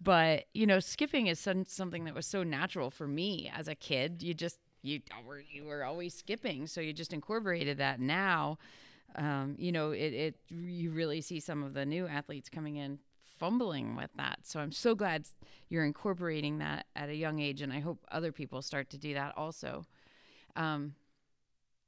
But 0.00 0.44
you 0.54 0.66
know, 0.66 0.80
skipping 0.80 1.26
is 1.26 1.40
some, 1.40 1.64
something 1.64 2.04
that 2.04 2.14
was 2.14 2.26
so 2.26 2.42
natural 2.42 2.90
for 2.90 3.06
me 3.06 3.50
as 3.54 3.68
a 3.68 3.74
kid. 3.74 4.22
You 4.22 4.34
just 4.34 4.58
you 4.82 5.00
were 5.26 5.42
you 5.50 5.64
were 5.64 5.84
always 5.84 6.14
skipping, 6.14 6.66
so 6.66 6.80
you 6.80 6.92
just 6.92 7.12
incorporated 7.12 7.78
that. 7.78 8.00
Now, 8.00 8.58
um, 9.16 9.56
you 9.58 9.72
know, 9.72 9.90
it, 9.90 10.12
it 10.12 10.36
you 10.48 10.90
really 10.90 11.20
see 11.20 11.40
some 11.40 11.62
of 11.62 11.74
the 11.74 11.84
new 11.84 12.06
athletes 12.06 12.48
coming 12.48 12.76
in 12.76 12.98
fumbling 13.38 13.96
with 13.96 14.10
that. 14.16 14.40
So 14.42 14.60
I'm 14.60 14.72
so 14.72 14.94
glad 14.94 15.26
you're 15.68 15.84
incorporating 15.84 16.58
that 16.58 16.86
at 16.96 17.08
a 17.08 17.14
young 17.14 17.40
age, 17.40 17.62
and 17.62 17.72
I 17.72 17.80
hope 17.80 18.04
other 18.10 18.32
people 18.32 18.62
start 18.62 18.90
to 18.90 18.98
do 18.98 19.14
that 19.14 19.36
also. 19.36 19.84
Um, 20.56 20.94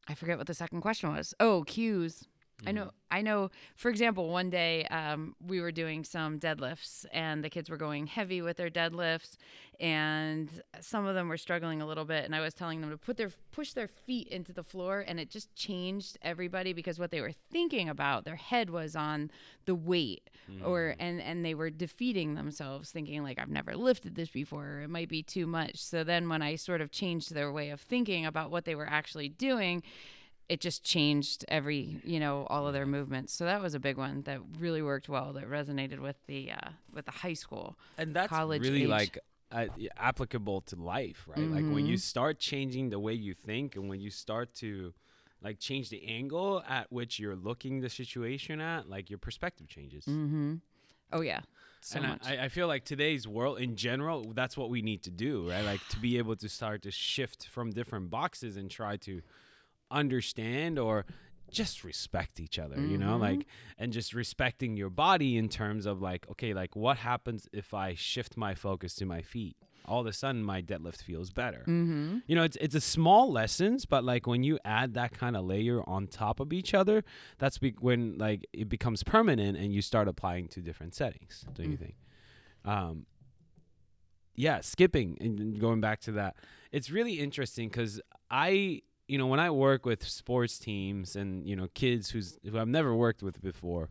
I 0.09 0.15
forget 0.15 0.39
what 0.39 0.47
the 0.47 0.55
second 0.55 0.81
question 0.81 1.13
was. 1.13 1.35
Oh, 1.39 1.63
cues. 1.67 2.25
I 2.67 2.73
know. 2.73 2.91
I 3.11 3.23
know. 3.23 3.51
For 3.75 3.89
example, 3.89 4.29
one 4.29 4.51
day 4.51 4.85
um, 4.87 5.35
we 5.45 5.61
were 5.61 5.73
doing 5.73 6.05
some 6.05 6.39
deadlifts, 6.39 7.05
and 7.13 7.43
the 7.43 7.51
kids 7.51 7.69
were 7.71 7.77
going 7.77 8.07
heavy 8.07 8.43
with 8.43 8.57
their 8.57 8.71
deadlifts, 8.71 9.37
and 9.79 10.49
some 10.81 11.07
of 11.07 11.15
them 11.15 11.29
were 11.29 11.37
struggling 11.37 11.81
a 11.81 11.87
little 11.87 12.05
bit. 12.05 12.25
And 12.25 12.35
I 12.35 12.41
was 12.41 12.55
telling 12.55 12.81
them 12.81 12.91
to 12.91 12.97
put 12.97 13.17
their 13.17 13.31
push 13.51 13.73
their 13.73 13.89
feet 13.89 14.29
into 14.29 14.53
the 14.53 14.63
floor, 14.63 15.05
and 15.07 15.19
it 15.19 15.31
just 15.31 15.55
changed 15.55 16.19
everybody 16.23 16.73
because 16.73 16.99
what 16.99 17.11
they 17.11 17.21
were 17.21 17.33
thinking 17.51 17.89
about, 17.89 18.25
their 18.25 18.37
head 18.37 18.71
was 18.71 18.95
on 18.95 19.31
the 19.65 19.75
weight, 19.75 20.29
or 20.65 20.95
and 20.99 21.21
and 21.21 21.45
they 21.45 21.55
were 21.55 21.71
defeating 21.71 22.35
themselves, 22.35 22.91
thinking 22.91 23.23
like 23.23 23.39
I've 23.39 23.49
never 23.49 23.75
lifted 23.75 24.15
this 24.15 24.31
before, 24.31 24.67
or 24.67 24.81
it 24.83 24.91
might 24.91 25.09
be 25.09 25.23
too 25.23 25.47
much. 25.47 25.77
So 25.77 26.05
then 26.05 26.29
when 26.29 26.43
I 26.43 26.57
sort 26.57 26.81
of 26.81 26.91
changed 26.91 27.35
their 27.35 27.51
way 27.53 27.71
of 27.71 27.81
thinking 27.81 28.27
about 28.27 28.51
what 28.51 28.65
they 28.65 28.75
were 28.75 28.89
actually 28.89 29.29
doing 29.29 29.83
it 30.51 30.61
just 30.61 30.83
changed 30.83 31.45
every 31.49 32.01
you 32.05 32.19
know 32.19 32.45
all 32.51 32.67
of 32.67 32.73
their 32.75 32.85
movements 32.85 33.33
so 33.33 33.45
that 33.45 33.63
was 33.63 33.73
a 33.75 33.79
big 33.79 33.97
one 33.97 34.23
that 34.23 34.41
really 34.59 34.83
worked 34.83 35.09
well 35.09 35.33
that 35.33 35.49
resonated 35.49 36.01
with 36.01 36.17
the 36.27 36.51
uh, 36.51 36.71
with 36.93 37.05
the 37.07 37.13
high 37.13 37.33
school 37.45 37.79
and 37.97 38.13
that's 38.13 38.29
college 38.29 38.63
really 38.63 38.83
age. 38.83 38.89
like 38.89 39.19
uh, 39.53 39.67
applicable 39.97 40.61
to 40.63 40.77
life 40.77 41.25
right 41.29 41.39
like 41.39 41.63
when 41.63 41.77
Mm-hmm. 41.77 41.87
you 41.87 41.97
start 41.97 42.39
changing 42.39 42.91
the 42.91 42.99
way 42.99 43.15
you 43.15 43.33
think 43.33 43.77
and 43.77 43.89
when 43.89 44.01
you 44.01 44.11
start 44.11 44.53
to 44.57 44.93
like 45.43 45.59
change 45.59 45.89
the 45.89 46.05
angle 46.07 46.63
at 46.69 46.91
which 46.93 47.19
you're 47.21 47.37
looking 47.37 47.81
the 47.81 47.89
situation 47.89 48.61
at 48.61 48.89
like 48.89 49.09
your 49.09 49.19
perspective 49.19 49.69
changes 49.69 50.05
mm-hmm. 50.05 50.55
oh 51.13 51.21
yeah 51.21 51.41
so 51.81 51.99
and 51.99 52.09
much 52.09 52.27
I, 52.27 52.45
I 52.45 52.49
feel 52.49 52.67
like 52.67 52.85
today's 52.85 53.27
world 53.27 53.59
in 53.61 53.77
general 53.77 54.33
that's 54.35 54.57
what 54.57 54.69
we 54.69 54.83
need 54.83 55.03
to 55.05 55.11
do 55.11 55.49
right 55.49 55.65
like 55.65 55.87
to 55.91 55.99
be 55.99 56.19
able 56.19 56.37
to 56.37 56.49
start 56.49 56.83
to 56.83 56.91
shift 56.91 57.47
from 57.47 57.71
different 57.71 58.11
boxes 58.11 58.57
and 58.57 58.69
try 58.69 58.97
to 58.99 59.23
understand 59.91 60.79
or 60.79 61.05
just 61.51 61.83
respect 61.83 62.39
each 62.39 62.59
other 62.61 62.77
you 62.81 62.97
know 62.97 63.15
Mm-hmm. 63.15 63.23
like 63.23 63.47
and 63.77 63.93
just 63.93 64.15
respecting 64.15 64.77
your 64.77 64.89
body 64.91 65.37
in 65.37 65.49
terms 65.49 65.85
of 65.85 66.01
like 66.01 66.25
okay 66.31 66.55
like 66.55 66.77
what 66.77 66.99
happens 66.99 67.49
if 67.53 67.75
i 67.75 67.95
shift 67.95 68.37
my 68.37 68.55
focus 68.55 68.95
to 68.95 69.05
my 69.05 69.21
feet 69.21 69.57
all 69.87 70.01
of 70.01 70.07
a 70.07 70.13
sudden 70.13 70.45
my 70.45 70.63
deadlift 70.63 71.03
feels 71.03 71.31
better 71.33 71.65
mm-hmm. 71.67 72.19
you 72.29 72.37
know 72.37 72.45
it's 72.45 72.57
it's 72.61 72.77
a 72.77 72.81
small 72.81 73.33
lessons 73.33 73.85
but 73.85 74.05
like 74.05 74.29
when 74.29 74.45
you 74.45 74.61
add 74.65 74.95
that 74.95 75.11
kind 75.11 75.37
of 75.37 75.45
layer 75.45 75.83
on 75.89 76.07
top 76.07 76.39
of 76.39 76.53
each 76.53 76.73
other 76.73 77.03
that's 77.39 77.59
be- 77.59 77.75
when 77.81 78.17
like 78.17 78.47
it 78.53 78.69
becomes 78.69 79.03
permanent 79.03 79.59
and 79.59 79.73
you 79.73 79.83
start 79.83 80.07
applying 80.07 80.47
to 80.47 80.61
different 80.61 80.95
settings 80.95 81.45
don't 81.55 81.71
you 81.73 81.77
Mm. 81.77 81.81
think 81.81 81.95
um 82.65 83.07
yeah 84.37 84.61
skipping 84.61 85.17
and 85.21 85.41
and 85.41 85.59
going 85.61 85.81
back 85.81 86.01
to 86.01 86.13
that 86.13 86.37
it's 86.71 86.91
really 86.91 87.19
interesting 87.19 87.69
because 87.69 88.01
i 88.31 88.81
you 89.11 89.19
know 89.19 89.27
when 89.27 89.41
i 89.41 89.51
work 89.51 89.83
with 89.91 90.03
sports 90.07 90.59
teams 90.59 91.17
and 91.17 91.47
you 91.49 91.57
know 91.57 91.69
kids 91.75 92.11
who's 92.11 92.39
who 92.49 92.59
i've 92.59 92.69
never 92.79 92.95
worked 92.95 93.23
with 93.23 93.41
before 93.43 93.89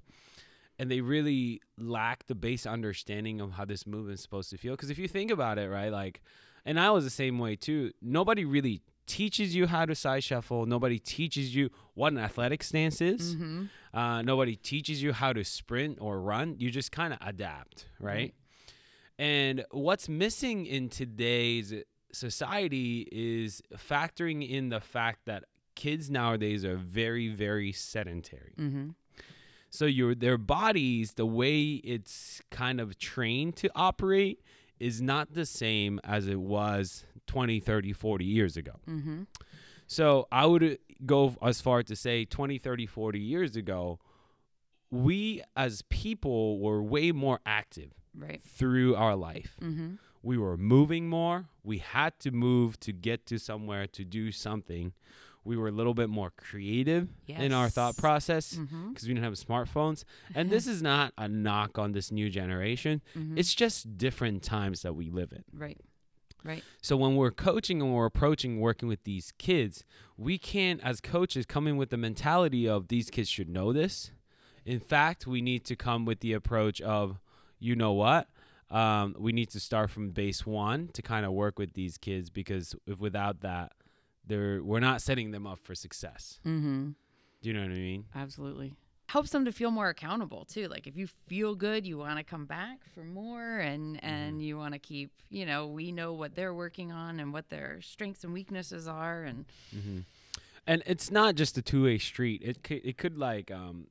and 0.80 0.90
they 0.90 1.02
really 1.02 1.62
lack 1.78 2.26
the 2.28 2.36
base 2.36 2.66
understanding 2.66 3.42
of 3.42 3.52
how 3.58 3.66
this 3.66 3.86
movement's 3.86 4.22
supposed 4.22 4.50
to 4.50 4.58
feel 4.58 4.74
because 4.76 4.90
if 4.90 4.98
you 4.98 5.08
think 5.08 5.30
about 5.32 5.58
it 5.58 5.68
right 5.70 5.92
like 5.92 6.22
and 6.66 6.80
i 6.80 6.90
was 6.90 7.04
the 7.04 7.10
same 7.24 7.38
way 7.38 7.56
too 7.56 7.92
nobody 8.02 8.46
really 8.46 8.82
teaches 9.08 9.56
you 9.56 9.66
how 9.68 9.84
to 9.86 9.96
side 9.96 10.24
shuffle 10.24 10.66
nobody 10.66 11.00
teaches 11.00 11.56
you 11.56 11.70
what 11.96 12.14
an 12.14 12.20
athletic 12.20 12.62
stance 12.64 13.02
is 13.02 13.36
Mm-hmm. 13.36 13.98
uh, 14.00 14.22
nobody 14.22 14.56
teaches 14.56 15.02
you 15.04 15.12
how 15.14 15.34
to 15.34 15.44
sprint 15.44 15.98
or 16.00 16.22
run. 16.22 16.56
You 16.60 16.70
just 16.70 16.92
kind 16.92 17.12
of 17.14 17.20
adapt, 17.22 17.88
right? 18.00 18.34
And 19.18 19.66
what's 19.72 20.08
missing 20.08 20.66
in 20.66 20.90
today's 20.90 21.74
society 22.12 23.08
is 23.12 23.62
factoring 23.76 24.48
in 24.48 24.70
the 24.70 24.80
fact 24.80 25.26
that 25.26 25.46
kids 25.76 26.10
nowadays 26.10 26.66
are 26.66 26.76
very, 26.76 27.30
very 27.30 27.72
sedentary. 27.72 28.54
Mm-hmm. 28.58 28.90
So 29.70 29.86
your 29.86 30.16
their 30.16 30.38
bodies, 30.38 31.14
the 31.14 31.26
way 31.26 31.74
it's 31.84 32.42
kind 32.50 32.82
of 32.82 32.98
trained 32.98 33.56
to 33.58 33.70
operate 33.76 34.42
is 34.80 35.02
not 35.02 35.34
the 35.34 35.46
same 35.46 36.00
as 36.04 36.28
it 36.28 36.40
was 36.40 37.06
20, 37.28 37.60
30, 37.60 37.94
40 37.94 38.26
years 38.26 38.58
ago. 38.58 38.74
Mm-hmm. 38.88 39.24
So 39.88 40.28
I 40.32 40.46
would 40.46 40.80
go 41.06 41.36
as 41.42 41.62
far 41.62 41.84
to 41.84 41.96
say 41.96 42.26
20, 42.26 42.58
30, 42.58 42.86
40 42.86 43.20
years 43.20 43.56
ago, 43.56 44.00
we 44.92 45.44
as 45.56 45.84
people 45.84 46.60
were 46.60 46.82
way 46.82 47.12
more 47.12 47.40
active 47.46 47.92
right 48.16 48.42
through 48.44 48.96
our 48.96 49.16
life. 49.16 49.56
mm-hmm. 49.62 49.96
We 50.22 50.38
were 50.38 50.58
moving 50.58 51.08
more. 51.08 51.46
We 51.64 51.78
had 51.78 52.20
to 52.22 52.32
move 52.32 52.80
to 52.82 52.92
get 52.92 53.26
to 53.28 53.38
somewhere 53.40 53.88
to 53.88 54.04
do 54.04 54.32
something. 54.32 54.94
We 55.46 55.56
were 55.56 55.70
a 55.70 55.72
little 55.72 55.94
bit 55.94 56.10
more 56.10 56.32
creative 56.32 57.08
in 57.28 57.54
our 57.54 57.70
thought 57.70 57.94
Yes. 57.96 58.00
process 58.02 58.54
Mm-hmm. 58.54 58.90
because 58.90 59.08
we 59.08 59.14
didn't 59.14 59.24
have 59.24 59.34
smartphones. 59.34 60.04
And 60.36 60.50
this 60.50 60.68
is 60.74 60.82
not 60.82 61.14
a 61.18 61.28
knock 61.30 61.80
on 61.80 61.94
this 61.94 62.12
new 62.12 62.30
generation. 62.30 63.02
Mm-hmm. 63.18 63.38
It's 63.38 63.54
just 63.56 63.98
different 63.98 64.44
times 64.44 64.82
that 64.82 64.94
we 64.96 65.10
live 65.10 65.32
in. 65.32 65.44
right 65.54 65.78
right 66.44 66.64
So 66.82 66.96
when 66.98 67.16
we're 67.16 67.32
coaching 67.32 67.82
and 67.82 67.94
we're 67.94 68.06
approaching 68.06 68.60
working 68.60 68.88
with 68.90 69.04
these 69.06 69.34
kids, 69.38 69.84
we 70.18 70.38
can't, 70.38 70.82
as 70.84 71.00
coaches, 71.02 71.46
come 71.46 71.66
in 71.68 71.78
with 71.78 71.90
the 71.90 71.98
mentality 71.98 72.68
of 72.68 72.90
these 72.90 73.10
kids 73.10 73.30
should 73.30 73.50
know 73.50 73.72
this. 73.74 74.12
In 74.66 74.80
fact, 74.82 75.26
we 75.26 75.42
need 75.42 75.64
to 75.66 75.76
come 75.76 76.04
with 76.06 76.20
the 76.20 76.34
approach 76.34 76.80
of, 76.82 77.20
you 77.60 77.76
know 77.76 77.94
what? 77.94 78.28
Um, 78.72 79.16
we 79.18 79.32
need 79.32 79.50
to 79.52 79.60
start 79.60 79.90
from 79.90 80.12
base 80.12 80.46
one 80.46 80.90
to 80.94 81.02
kind 81.02 81.26
of 81.26 81.32
work 81.32 81.58
with 81.58 81.74
these 81.74 81.98
kids 81.98 82.30
because 82.30 82.76
if 82.86 83.00
without 83.00 83.42
that, 83.42 83.72
they're 84.28 84.62
we're 84.64 84.80
not 84.80 85.02
setting 85.02 85.32
them 85.32 85.48
up 85.48 85.60
for 85.64 85.74
success. 85.76 86.40
mm-hmm. 86.46 86.90
Do 87.42 87.50
you 87.50 87.54
know 87.54 87.62
what 87.62 87.72
I 87.72 87.76
mean? 87.76 88.06
absolutely 88.16 88.74
helps 89.08 89.32
them 89.32 89.44
to 89.46 89.52
feel 89.52 89.72
more 89.72 89.90
accountable 89.90 90.46
too 90.46 90.68
like 90.68 90.86
if 90.86 90.96
you 90.96 91.08
feel 91.08 91.56
good 91.56 91.84
you 91.88 91.98
want 91.98 92.20
to 92.20 92.24
come 92.24 92.46
back 92.46 92.78
for 92.94 93.04
more 93.04 93.58
and 93.58 93.96
Mm-hmm. 93.96 94.06
and 94.06 94.44
you 94.44 94.56
want 94.56 94.74
to 94.76 94.80
keep 94.80 95.10
you 95.32 95.48
know 95.48 95.66
we 95.66 95.92
know 95.92 96.14
what 96.14 96.36
they're 96.36 96.54
working 96.54 96.92
on 96.92 97.20
and 97.20 97.34
what 97.34 97.50
their 97.50 97.82
strengths 97.82 98.24
and 98.24 98.34
weaknesses 98.34 98.88
are 98.88 99.24
and 99.24 99.46
hmm 99.74 100.00
And 100.68 100.84
it's 100.86 101.10
not 101.10 101.34
just 101.34 101.58
a 101.58 101.64
two 101.64 101.86
way 101.86 101.98
street. 101.98 102.44
It 102.46 102.62
could, 102.62 102.82
it 102.86 102.98
could 103.00 103.18
like 103.18 103.50
um, 103.50 103.88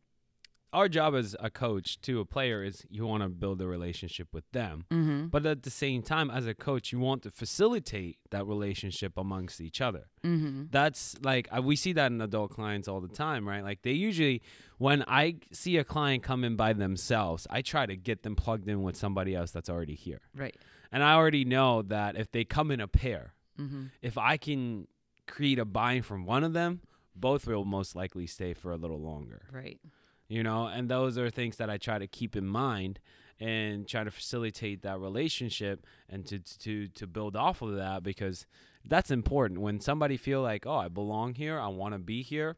our 0.73 0.89
job 0.89 1.15
as 1.15 1.35
a 1.41 1.51
coach 1.51 2.01
to 2.03 2.21
a 2.21 2.25
player 2.25 2.63
is 2.63 2.85
you 2.91 3.07
want 3.07 3.23
to 3.23 3.29
build 3.29 3.61
a 3.61 3.67
relationship 3.67 4.29
with 4.33 4.45
them, 4.53 4.85
mm-hmm. 4.91 5.27
but 5.27 5.47
at 5.47 5.63
the 5.63 5.71
same 5.71 6.03
time, 6.03 6.31
as 6.31 6.47
a 6.47 6.55
coach, 6.55 6.93
you 6.93 6.99
want 6.99 7.23
to 7.23 7.31
facilitate 7.31 8.19
that 8.31 8.47
relationship 8.47 9.13
amongst 9.17 9.61
each 9.61 9.81
other. 9.81 10.09
Mm-hmm. 10.25 10.65
That's 10.71 11.17
like 11.23 11.49
we 11.63 11.77
see 11.77 11.93
that 11.95 12.13
in 12.13 12.21
adult 12.21 12.51
clients 12.51 12.89
all 12.89 13.01
the 13.01 13.09
time, 13.09 13.49
right? 13.49 13.63
Like 13.63 13.83
they 13.83 13.93
usually, 13.93 14.43
when 14.79 15.05
I 15.07 15.37
see 15.53 15.77
a 15.77 15.85
client 15.85 16.23
come 16.23 16.45
in 16.45 16.57
by 16.57 16.73
themselves, 16.73 17.47
I 17.51 17.63
try 17.63 17.87
to 17.87 17.97
get 17.97 18.23
them 18.23 18.37
plugged 18.37 18.69
in 18.69 18.83
with 18.83 18.97
somebody 18.97 19.35
else 19.35 19.51
that's 19.51 19.71
already 19.71 19.95
here, 19.95 20.21
right 20.35 20.57
and 20.93 21.03
I 21.03 21.15
already 21.15 21.45
know 21.45 21.83
that 21.83 22.17
if 22.17 22.31
they 22.31 22.45
come 22.45 22.71
in 22.71 22.81
a 22.81 22.89
pair, 22.89 23.35
mm-hmm. 23.59 23.87
if 24.03 24.17
I 24.17 24.37
can 24.37 24.87
create 25.27 25.59
a 25.59 25.65
buy 25.65 26.01
from 26.01 26.25
one 26.25 26.45
of 26.45 26.53
them, 26.53 26.81
both 27.15 27.47
will 27.47 27.65
most 27.65 27.95
likely 27.95 28.27
stay 28.27 28.55
for 28.55 28.71
a 28.71 28.77
little 28.77 29.01
longer. 29.01 29.43
right 29.53 29.79
You 30.29 30.43
know, 30.43 30.67
and 30.67 30.91
those 30.91 31.17
are 31.17 31.31
things 31.31 31.57
that 31.57 31.71
I 31.71 31.79
try 31.79 31.99
to 31.99 32.07
keep 32.07 32.37
in 32.37 32.47
mind 32.47 33.01
and 33.41 33.87
try 33.89 34.05
to 34.05 34.11
facilitate 34.11 34.83
that 34.83 34.99
relationship 35.01 35.87
and 36.11 36.27
to 36.27 36.39
to 36.61 36.89
to 36.89 37.07
build 37.07 37.35
off 37.37 37.63
of 37.63 37.77
that 37.77 38.03
because 38.03 38.47
that's 38.85 39.11
important. 39.11 39.61
When 39.61 39.81
somebody 39.81 40.17
feel 40.17 40.43
like, 40.43 40.67
"Oh, 40.67 40.77
I 40.77 40.89
belong 40.89 41.35
here. 41.35 41.59
I 41.59 41.69
want 41.69 41.95
to 41.95 41.99
be 41.99 42.23
here." 42.23 42.57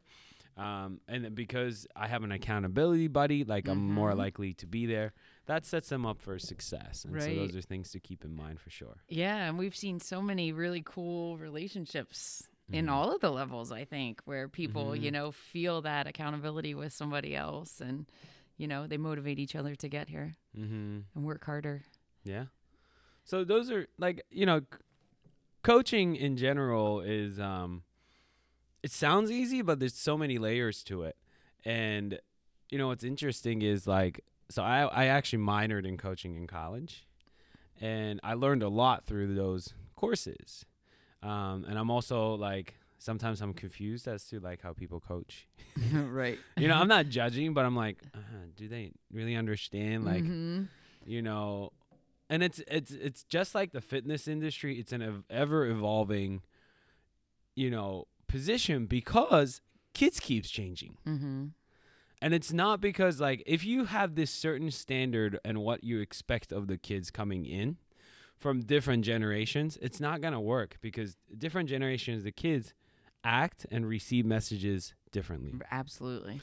Um, 0.57 0.99
and 1.07 1.33
because 1.33 1.87
I 1.95 2.07
have 2.07 2.23
an 2.23 2.31
accountability 2.33 3.07
buddy, 3.07 3.45
like 3.45 3.69
I'm 3.69 3.77
more 3.77 4.11
Mhm. 4.11 4.17
likely 4.17 4.53
to 4.55 4.67
be 4.67 4.85
there. 4.85 5.13
That 5.45 5.65
sets 5.65 5.87
them 5.87 6.05
up 6.05 6.19
for 6.19 6.37
success, 6.39 7.05
and 7.05 7.13
so 7.21 7.33
those 7.35 7.55
are 7.55 7.61
things 7.61 7.91
to 7.91 8.01
keep 8.01 8.25
in 8.25 8.35
mind 8.35 8.59
for 8.59 8.69
sure. 8.69 8.97
Yeah, 9.07 9.47
and 9.47 9.57
we've 9.57 9.75
seen 9.75 9.99
so 10.01 10.21
many 10.21 10.51
really 10.51 10.81
cool 10.85 11.37
relationships 11.37 12.49
in 12.71 12.85
Mhm. 12.85 12.91
all 12.91 13.13
of 13.13 13.21
the 13.21 13.31
levels, 13.31 13.71
I 13.71 13.85
think, 13.85 14.21
where 14.25 14.47
people, 14.47 14.95
you 14.95 15.09
Mhm. 15.09 15.13
know, 15.13 15.31
feel 15.31 15.81
that 15.81 16.07
accountability 16.07 16.73
with 16.73 16.93
somebody 16.93 17.35
else 17.35 17.81
and, 17.81 18.05
you 18.57 18.67
know, 18.67 18.87
they 18.87 18.97
motivate 18.97 19.39
each 19.39 19.55
other 19.55 19.75
to 19.75 19.89
get 19.89 20.09
here 20.09 20.35
Mm-hmm. 20.57 20.99
and 21.15 21.25
work 21.25 21.43
harder. 21.45 21.83
Yeah. 22.23 22.45
So 23.23 23.43
those 23.43 23.69
are 23.71 23.87
like 23.97 24.23
you 24.29 24.45
know, 24.45 24.59
c- 24.61 24.65
coaching 25.63 26.15
in 26.15 26.37
general 26.37 27.01
is 27.01 27.39
um, 27.39 27.83
it 28.83 28.91
sounds 28.91 29.29
easy, 29.31 29.61
but 29.61 29.79
there's 29.79 29.95
so 29.95 30.17
many 30.17 30.37
layers 30.37 30.83
to 30.85 31.03
it, 31.03 31.15
and 31.63 32.19
you 32.69 32.77
know 32.77 32.87
what's 32.87 33.03
interesting 33.03 33.61
is 33.61 33.85
like 33.87 34.23
so 34.49 34.63
I 34.63 34.83
I 34.85 35.05
actually 35.05 35.43
minored 35.43 35.85
in 35.85 35.97
coaching 35.97 36.35
in 36.35 36.47
college, 36.47 37.05
and 37.79 38.19
I 38.23 38.33
learned 38.33 38.63
a 38.63 38.69
lot 38.69 39.05
through 39.05 39.35
those 39.35 39.73
courses. 39.95 40.65
Um, 41.23 41.65
and 41.69 41.77
I'm 41.77 41.89
also 41.91 42.33
like 42.35 42.75
sometimes 42.97 43.41
I'm 43.41 43.53
confused 43.53 44.07
as 44.07 44.25
to 44.25 44.39
like 44.39 44.61
how 44.61 44.73
people 44.73 44.99
coach. 44.99 45.47
right. 45.93 46.37
you 46.57 46.67
know, 46.67 46.75
I'm 46.75 46.87
not 46.87 47.07
judging, 47.09 47.53
but 47.53 47.65
I'm 47.65 47.75
like, 47.75 47.97
uh, 48.13 48.19
do 48.55 48.67
they 48.67 48.91
really 49.11 49.35
understand? 49.35 50.05
Like, 50.05 50.23
Mhm. 50.23 50.67
you 51.05 51.21
know, 51.21 51.71
and 52.29 52.41
it's 52.43 52.61
it's 52.67 52.91
it's 52.91 53.23
just 53.23 53.53
like 53.55 53.71
the 53.71 53.81
fitness 53.81 54.27
industry. 54.27 54.79
It's 54.79 54.91
an 54.93 55.01
ev- 55.01 55.23
ever 55.29 55.65
evolving, 55.67 56.41
you 57.55 57.69
know, 57.69 58.07
position 58.27 58.85
because 58.85 59.61
kids 59.93 60.19
keeps 60.19 60.49
changing. 60.49 60.97
Mhm. 61.05 61.51
And 62.21 62.33
it's 62.33 62.53
not 62.53 62.79
because 62.81 63.19
like 63.19 63.41
if 63.45 63.65
you 63.65 63.85
have 63.85 64.15
this 64.15 64.31
certain 64.31 64.71
standard 64.71 65.39
and 65.43 65.57
what 65.59 65.83
you 65.83 65.99
expect 65.99 66.51
of 66.51 66.67
the 66.67 66.77
kids 66.77 67.09
coming 67.11 67.45
in 67.45 67.77
from 68.41 68.61
different 68.61 69.05
generations, 69.05 69.77
it's 69.81 69.99
not 69.99 70.19
going 70.19 70.33
to 70.33 70.39
work 70.39 70.77
because 70.81 71.15
different 71.37 71.69
generations 71.69 72.23
the 72.23 72.31
kids 72.31 72.73
act 73.23 73.67
and 73.71 73.85
receive 73.87 74.25
messages 74.25 74.95
differently. 75.11 75.53
Absolutely. 75.69 76.41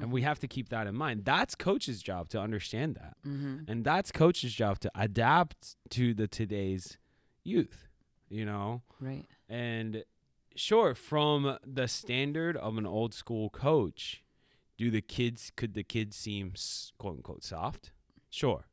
And 0.00 0.12
we 0.12 0.22
have 0.22 0.38
to 0.38 0.48
keep 0.48 0.68
that 0.68 0.86
in 0.86 0.94
mind. 0.94 1.24
That's 1.24 1.56
coach's 1.56 2.00
job 2.02 2.28
to 2.30 2.40
understand 2.40 2.94
that. 2.94 3.16
Mhm. 3.26 3.68
And 3.68 3.84
that's 3.84 4.12
coach's 4.12 4.54
job 4.54 4.78
to 4.80 4.90
adapt 4.94 5.76
to 5.90 6.14
the 6.14 6.28
today's 6.28 6.96
youth, 7.42 7.88
you 8.28 8.44
know? 8.44 8.82
Right. 9.00 9.26
And 9.48 10.04
sure, 10.54 10.94
from 10.94 11.58
the 11.66 11.88
standard 11.88 12.56
of 12.56 12.78
an 12.78 12.86
old 12.86 13.12
school 13.12 13.50
coach, 13.50 14.22
do 14.78 14.90
the 14.90 15.02
kids 15.02 15.50
could 15.56 15.74
the 15.74 15.82
kids 15.84 16.16
seem 16.16 16.54
quote 16.96 17.16
unquote 17.16 17.42
soft? 17.42 17.90
Sure. 18.30 18.66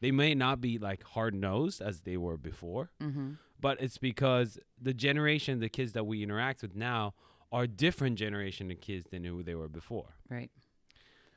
They 0.00 0.10
may 0.10 0.34
not 0.34 0.60
be 0.60 0.78
like 0.78 1.02
hard 1.02 1.34
nosed 1.34 1.80
as 1.82 2.00
they 2.02 2.16
were 2.16 2.36
before, 2.36 2.90
Mhm. 3.00 3.38
but 3.60 3.80
it's 3.80 3.98
because 3.98 4.58
the 4.80 4.94
generation, 4.94 5.60
the 5.60 5.68
kids 5.68 5.92
that 5.92 6.04
we 6.06 6.22
interact 6.22 6.62
with 6.62 6.74
now, 6.74 7.14
are 7.52 7.66
different 7.66 8.16
generation 8.18 8.70
of 8.70 8.80
kids 8.80 9.06
than 9.10 9.24
who 9.24 9.42
they 9.42 9.54
were 9.54 9.68
before. 9.68 10.14
Right. 10.28 10.50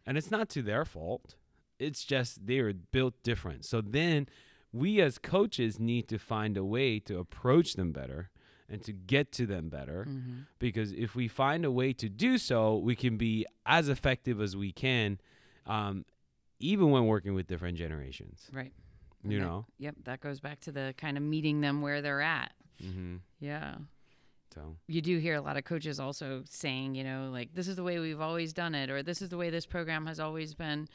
And 0.06 0.18
it's 0.18 0.30
not 0.32 0.48
to 0.50 0.62
their 0.62 0.86
fault. 0.86 1.36
It's 1.80 2.06
just 2.06 2.46
they 2.46 2.60
are 2.60 2.72
built 2.74 3.22
different. 3.24 3.66
So 3.66 3.82
then 3.82 4.28
we 4.72 5.02
as 5.02 5.18
coaches 5.18 5.80
need 5.80 6.08
to 6.10 6.18
find 6.20 6.56
a 6.56 6.64
way 6.64 7.00
to 7.00 7.20
approach 7.20 7.74
them 7.74 7.92
better 7.92 8.30
and 8.70 8.82
to 8.84 8.94
get 8.94 9.32
to 9.34 9.46
them 9.46 9.70
better. 9.70 10.06
Mhm. 10.08 10.46
Because 10.60 10.92
if 10.94 11.16
we 11.16 11.28
find 11.28 11.66
a 11.66 11.72
way 11.72 11.94
to 11.94 12.08
do 12.10 12.38
so, 12.38 12.78
we 12.78 12.96
can 12.96 13.18
be 13.18 13.46
as 13.66 13.90
effective 13.90 14.40
as 14.40 14.56
we 14.56 14.72
can, 14.72 15.20
um, 15.66 16.06
even 16.60 16.92
when 16.92 17.06
working 17.06 17.34
with 17.34 17.48
different 17.48 17.78
generations. 17.78 18.48
Right. 18.54 18.74
You 19.24 19.40
that- 19.40 19.46
know? 19.46 19.66
Yep. 19.80 19.96
That 20.06 20.20
goes 20.22 20.40
back 20.40 20.60
to 20.62 20.72
the 20.72 20.94
kind 20.98 21.18
of 21.18 21.24
meeting 21.24 21.62
them 21.62 21.82
where 21.82 22.02
they're 22.02 22.22
at. 22.22 22.54
Mm-hmm. 22.84 23.18
Yeah. 23.40 23.76
So, 24.54 24.76
you 24.88 25.02
do 25.02 25.18
hear 25.18 25.34
a 25.36 25.42
lot 25.42 25.58
of 25.58 25.64
coaches 25.64 26.00
also 26.00 26.44
saying, 26.48 26.94
you 26.94 27.04
know, 27.04 27.30
like 27.32 27.56
this 27.56 27.68
is 27.68 27.76
the 27.76 27.84
way 27.84 27.98
we've 28.00 28.22
always 28.22 28.54
done 28.54 28.76
it, 28.76 28.90
or 28.92 29.02
this 29.02 29.22
is 29.22 29.30
the 29.30 29.38
way 29.38 29.50
this 29.50 29.66
program 29.66 30.06
has 30.06 30.20
always 30.20 30.54
been 30.54 30.88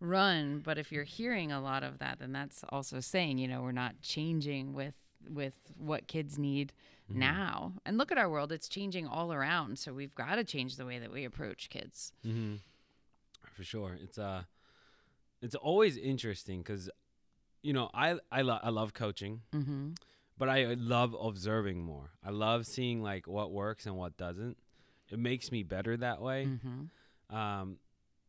run. 0.00 0.58
But 0.60 0.76
if 0.76 0.92
you're 0.92 1.04
hearing 1.04 1.50
a 1.50 1.60
lot 1.60 1.82
of 1.82 1.98
that, 2.00 2.18
then 2.18 2.32
that's 2.32 2.62
also 2.68 3.00
saying, 3.00 3.38
you 3.38 3.48
know, 3.48 3.62
we're 3.62 3.72
not 3.72 4.02
changing 4.02 4.74
with 4.74 4.94
with 5.32 5.54
what 5.78 6.06
kids 6.08 6.38
need 6.38 6.72
Mm-hmm. 7.08 7.20
now. 7.20 7.72
And 7.86 7.96
look 7.98 8.10
at 8.10 8.18
our 8.18 8.28
world; 8.28 8.50
it's 8.50 8.68
changing 8.68 9.06
all 9.06 9.32
around. 9.32 9.78
So 9.78 9.92
we've 9.94 10.14
got 10.16 10.34
to 10.34 10.42
change 10.44 10.76
the 10.76 10.84
way 10.84 10.98
that 10.98 11.12
we 11.12 11.24
approach 11.24 11.70
kids. 11.70 12.12
mm-hmm. 12.26 12.56
for 13.54 13.62
sure, 13.62 13.96
it's 14.02 14.18
uh, 14.18 14.42
it's 15.46 15.54
always 15.54 15.96
interesting 15.96 16.58
because, 16.60 16.90
you 17.62 17.72
know, 17.72 17.88
I 17.94 18.18
I, 18.30 18.42
lo- 18.42 18.58
I 18.62 18.70
love 18.70 18.92
coaching. 18.92 19.40
Mm-hmm. 19.54 19.90
but 20.38 20.48
I 20.50 20.76
love 20.78 21.16
observing 21.18 21.82
more. 21.82 22.10
I 22.22 22.30
love 22.30 22.66
seeing 22.66 23.02
like 23.02 23.26
what 23.26 23.50
works 23.52 23.86
and 23.86 23.96
what 23.96 24.16
doesn't. 24.18 24.56
It 25.10 25.18
makes 25.18 25.50
me 25.50 25.62
better 25.62 25.96
that 25.96 26.20
way. 26.20 26.46
Mm-hmm. 26.46 27.36
Um, 27.36 27.78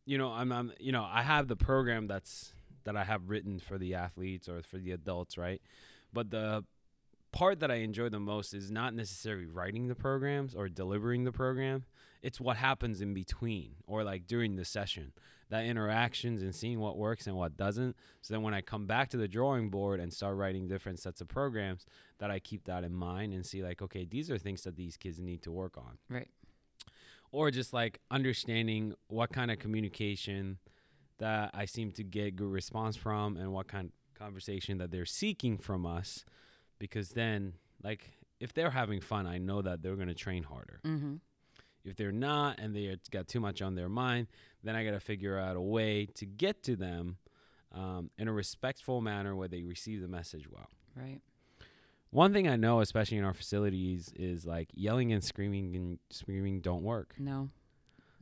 you 0.06 0.17
know, 0.17 0.30
I'm, 0.30 0.51
I'm, 0.51 0.71
you 0.80 0.91
know, 0.91 1.03
I 1.03 1.21
have 1.21 1.47
the 1.47 1.58
program 1.58 2.08
that's 2.08 2.53
that 2.86 2.95
I 2.95 3.03
have 3.03 3.30
written 3.30 3.60
for 3.60 3.77
the 3.77 3.95
athletes 3.95 4.47
or 4.47 4.62
for 4.63 4.77
the 4.77 4.91
adults, 4.91 5.38
right? 5.38 5.62
But 6.13 6.30
the 6.32 6.63
part 7.34 7.60
that 7.60 7.69
I 7.69 7.77
enjoy 7.88 8.10
the 8.10 8.19
most 8.19 8.53
is 8.53 8.71
not 8.71 8.93
necessarily 8.93 9.45
writing 9.45 9.88
the 9.88 9.95
programs 9.95 10.56
or 10.56 10.69
delivering 10.69 11.25
the 11.25 11.34
program. 11.34 11.84
It's 12.21 12.39
what 12.39 12.58
happens 12.58 13.01
in 13.01 13.13
between 13.13 13.75
or 13.86 14.03
like 14.03 14.27
during 14.27 14.56
the 14.56 14.65
session. 14.65 15.13
That 15.49 15.63
interactions 15.65 16.41
and 16.41 16.53
seeing 16.53 16.80
what 16.82 16.97
works 16.97 17.25
and 17.25 17.36
what 17.38 17.56
doesn't. 17.56 17.95
So 18.21 18.34
then 18.34 18.43
when 18.43 18.53
I 18.53 18.60
come 18.60 18.86
back 18.86 19.10
to 19.12 19.17
the 19.17 19.30
drawing 19.30 19.69
board 19.69 20.01
and 20.01 20.12
start 20.12 20.36
writing 20.36 20.67
different 20.67 20.99
sets 20.99 21.21
of 21.21 21.30
programs, 21.30 21.86
that 22.19 22.30
I 22.30 22.39
keep 22.39 22.65
that 22.65 22.84
in 22.84 22.93
mind 22.93 23.34
and 23.34 23.45
see 23.45 23.63
like, 23.63 23.82
okay, 23.82 24.03
these 24.03 24.30
are 24.30 24.38
things 24.38 24.63
that 24.63 24.75
these 24.75 24.97
kids 24.97 25.19
need 25.21 25.41
to 25.43 25.51
work 25.51 25.77
on 25.77 25.97
Right. 26.10 26.27
or 27.32 27.49
just 27.51 27.71
like 27.71 27.99
understanding 28.12 28.93
what 29.08 29.32
kind 29.32 29.49
of 29.51 29.60
communication 29.60 30.58
that 31.19 31.51
I 31.53 31.65
seem 31.65 31.91
to 31.93 32.03
get 32.03 32.36
good 32.36 32.51
response 32.51 32.95
from 32.97 33.38
and 33.38 33.51
what 33.53 33.67
kind 33.67 33.86
of 34.13 34.19
conversation 34.19 34.80
that 34.80 34.91
they're 34.91 35.06
seeking 35.06 35.58
from 35.58 35.86
us 35.86 36.25
because 36.80 37.10
then 37.12 37.53
like 37.84 38.12
if 38.39 38.53
they're 38.53 38.71
having 38.71 38.99
fun 38.99 39.25
I 39.27 39.38
know 39.38 39.62
that 39.62 39.82
they're 39.82 39.95
going 39.95 40.08
to 40.10 40.13
train 40.15 40.43
harder. 40.43 40.82
Mm-hmm. 40.86 41.15
If 41.88 41.95
they're 41.95 42.12
not 42.12 42.60
and 42.60 42.76
they 42.76 42.95
got 43.12 43.28
too 43.28 43.39
much 43.39 43.62
on 43.62 43.76
their 43.76 43.89
mind, 43.89 44.28
then 44.63 44.76
I 44.76 44.84
got 44.84 44.91
to 44.91 45.00
figure 45.00 45.38
out 45.39 45.56
a 45.56 45.62
way 45.62 46.08
to 46.15 46.26
get 46.26 46.63
to 46.63 46.76
them 46.76 47.17
um, 47.73 48.10
in 48.17 48.28
a 48.28 48.34
respectful 48.34 49.02
manner 49.02 49.36
where 49.36 49.47
they 49.47 49.63
receive 49.63 50.02
the 50.02 50.08
message 50.08 50.50
well. 50.50 50.67
Right. 50.95 51.19
One 52.10 52.32
thing 52.34 52.47
I 52.47 52.56
know, 52.56 52.80
especially 52.80 53.17
in 53.17 53.23
our 53.26 53.34
facilities, 53.34 54.12
is 54.15 54.45
like 54.45 54.69
yelling 54.73 55.12
and 55.12 55.23
screaming 55.23 55.76
and 55.76 56.00
screaming 56.10 56.62
don't 56.62 56.84
work. 56.84 57.15
No. 57.19 57.50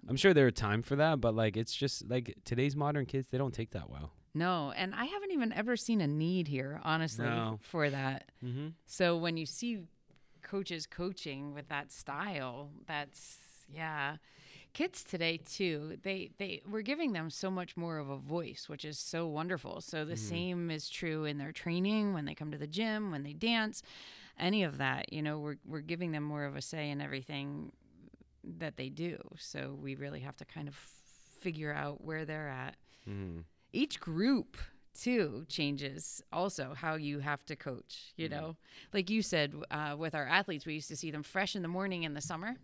I'm 0.07 0.17
sure 0.17 0.33
there 0.33 0.47
are 0.47 0.51
time 0.51 0.81
for 0.81 0.95
that, 0.97 1.21
but 1.21 1.35
like 1.35 1.57
it's 1.57 1.73
just 1.73 2.09
like 2.09 2.35
today's 2.45 2.75
modern 2.75 3.05
kids, 3.05 3.29
they 3.29 3.37
don't 3.37 3.53
take 3.53 3.71
that 3.71 3.89
well. 3.89 4.11
No. 4.33 4.71
And 4.75 4.93
I 4.93 5.05
haven't 5.05 5.31
even 5.31 5.53
ever 5.53 5.75
seen 5.77 6.01
a 6.01 6.07
need 6.07 6.47
here, 6.47 6.81
honestly, 6.83 7.25
No. 7.25 7.59
for 7.61 7.89
that. 7.89 8.31
Mm-hmm. 8.43 8.69
So 8.85 9.17
when 9.17 9.37
you 9.37 9.45
see 9.45 9.83
coaches 10.41 10.85
coaching 10.85 11.53
with 11.53 11.69
that 11.69 11.91
style, 11.91 12.69
that's 12.87 13.37
yeah. 13.67 14.17
Kids 14.73 15.03
today 15.03 15.37
too, 15.37 15.97
they 16.03 16.31
they 16.37 16.61
we're 16.69 16.81
giving 16.81 17.13
them 17.13 17.29
so 17.29 17.49
much 17.49 17.75
more 17.77 17.97
of 17.97 18.09
a 18.09 18.17
voice, 18.17 18.65
which 18.67 18.85
is 18.85 18.99
so 18.99 19.27
wonderful. 19.27 19.81
So 19.81 20.05
the 20.05 20.15
Mhm. 20.15 20.17
same 20.17 20.69
is 20.71 20.89
true 20.89 21.25
in 21.25 21.37
their 21.37 21.51
training, 21.51 22.13
when 22.13 22.25
they 22.25 22.35
come 22.35 22.51
to 22.51 22.57
the 22.57 22.67
gym, 22.67 23.11
when 23.11 23.23
they 23.23 23.33
dance, 23.33 23.81
any 24.39 24.63
of 24.63 24.77
that, 24.77 25.11
you 25.13 25.21
know, 25.21 25.39
we're 25.39 25.57
we're 25.65 25.81
giving 25.81 26.11
them 26.11 26.23
more 26.23 26.45
of 26.45 26.55
a 26.55 26.61
say 26.61 26.89
in 26.89 27.01
everything 27.01 27.71
that 28.43 28.77
they 28.77 28.89
do. 28.89 29.17
So 29.37 29.77
we 29.81 29.95
really 29.95 30.21
have 30.21 30.37
to 30.37 30.45
kind 30.45 30.67
of 30.67 30.75
figure 31.39 31.73
out 31.73 32.03
where 32.03 32.25
they're 32.25 32.49
at 32.49 32.75
Mm-hmm. 33.07 33.39
each 33.73 33.99
group 33.99 34.57
too 34.93 35.45
changes 35.47 36.21
also 36.31 36.73
how 36.75 36.95
you 36.95 37.19
have 37.19 37.43
to 37.45 37.55
coach 37.55 38.13
you 38.17 38.27
Mhm. 38.27 38.29
know 38.29 38.55
like 38.93 39.09
you 39.09 39.21
said 39.21 39.53
uh, 39.71 39.95
with 39.97 40.15
our 40.15 40.25
athletes 40.27 40.65
we 40.65 40.73
used 40.73 40.87
to 40.87 40.95
see 40.95 41.11
them 41.11 41.23
fresh 41.23 41.55
in 41.55 41.61
the 41.61 41.67
morning 41.67 42.03
in 42.03 42.13
the 42.13 42.21
summer 42.21 42.55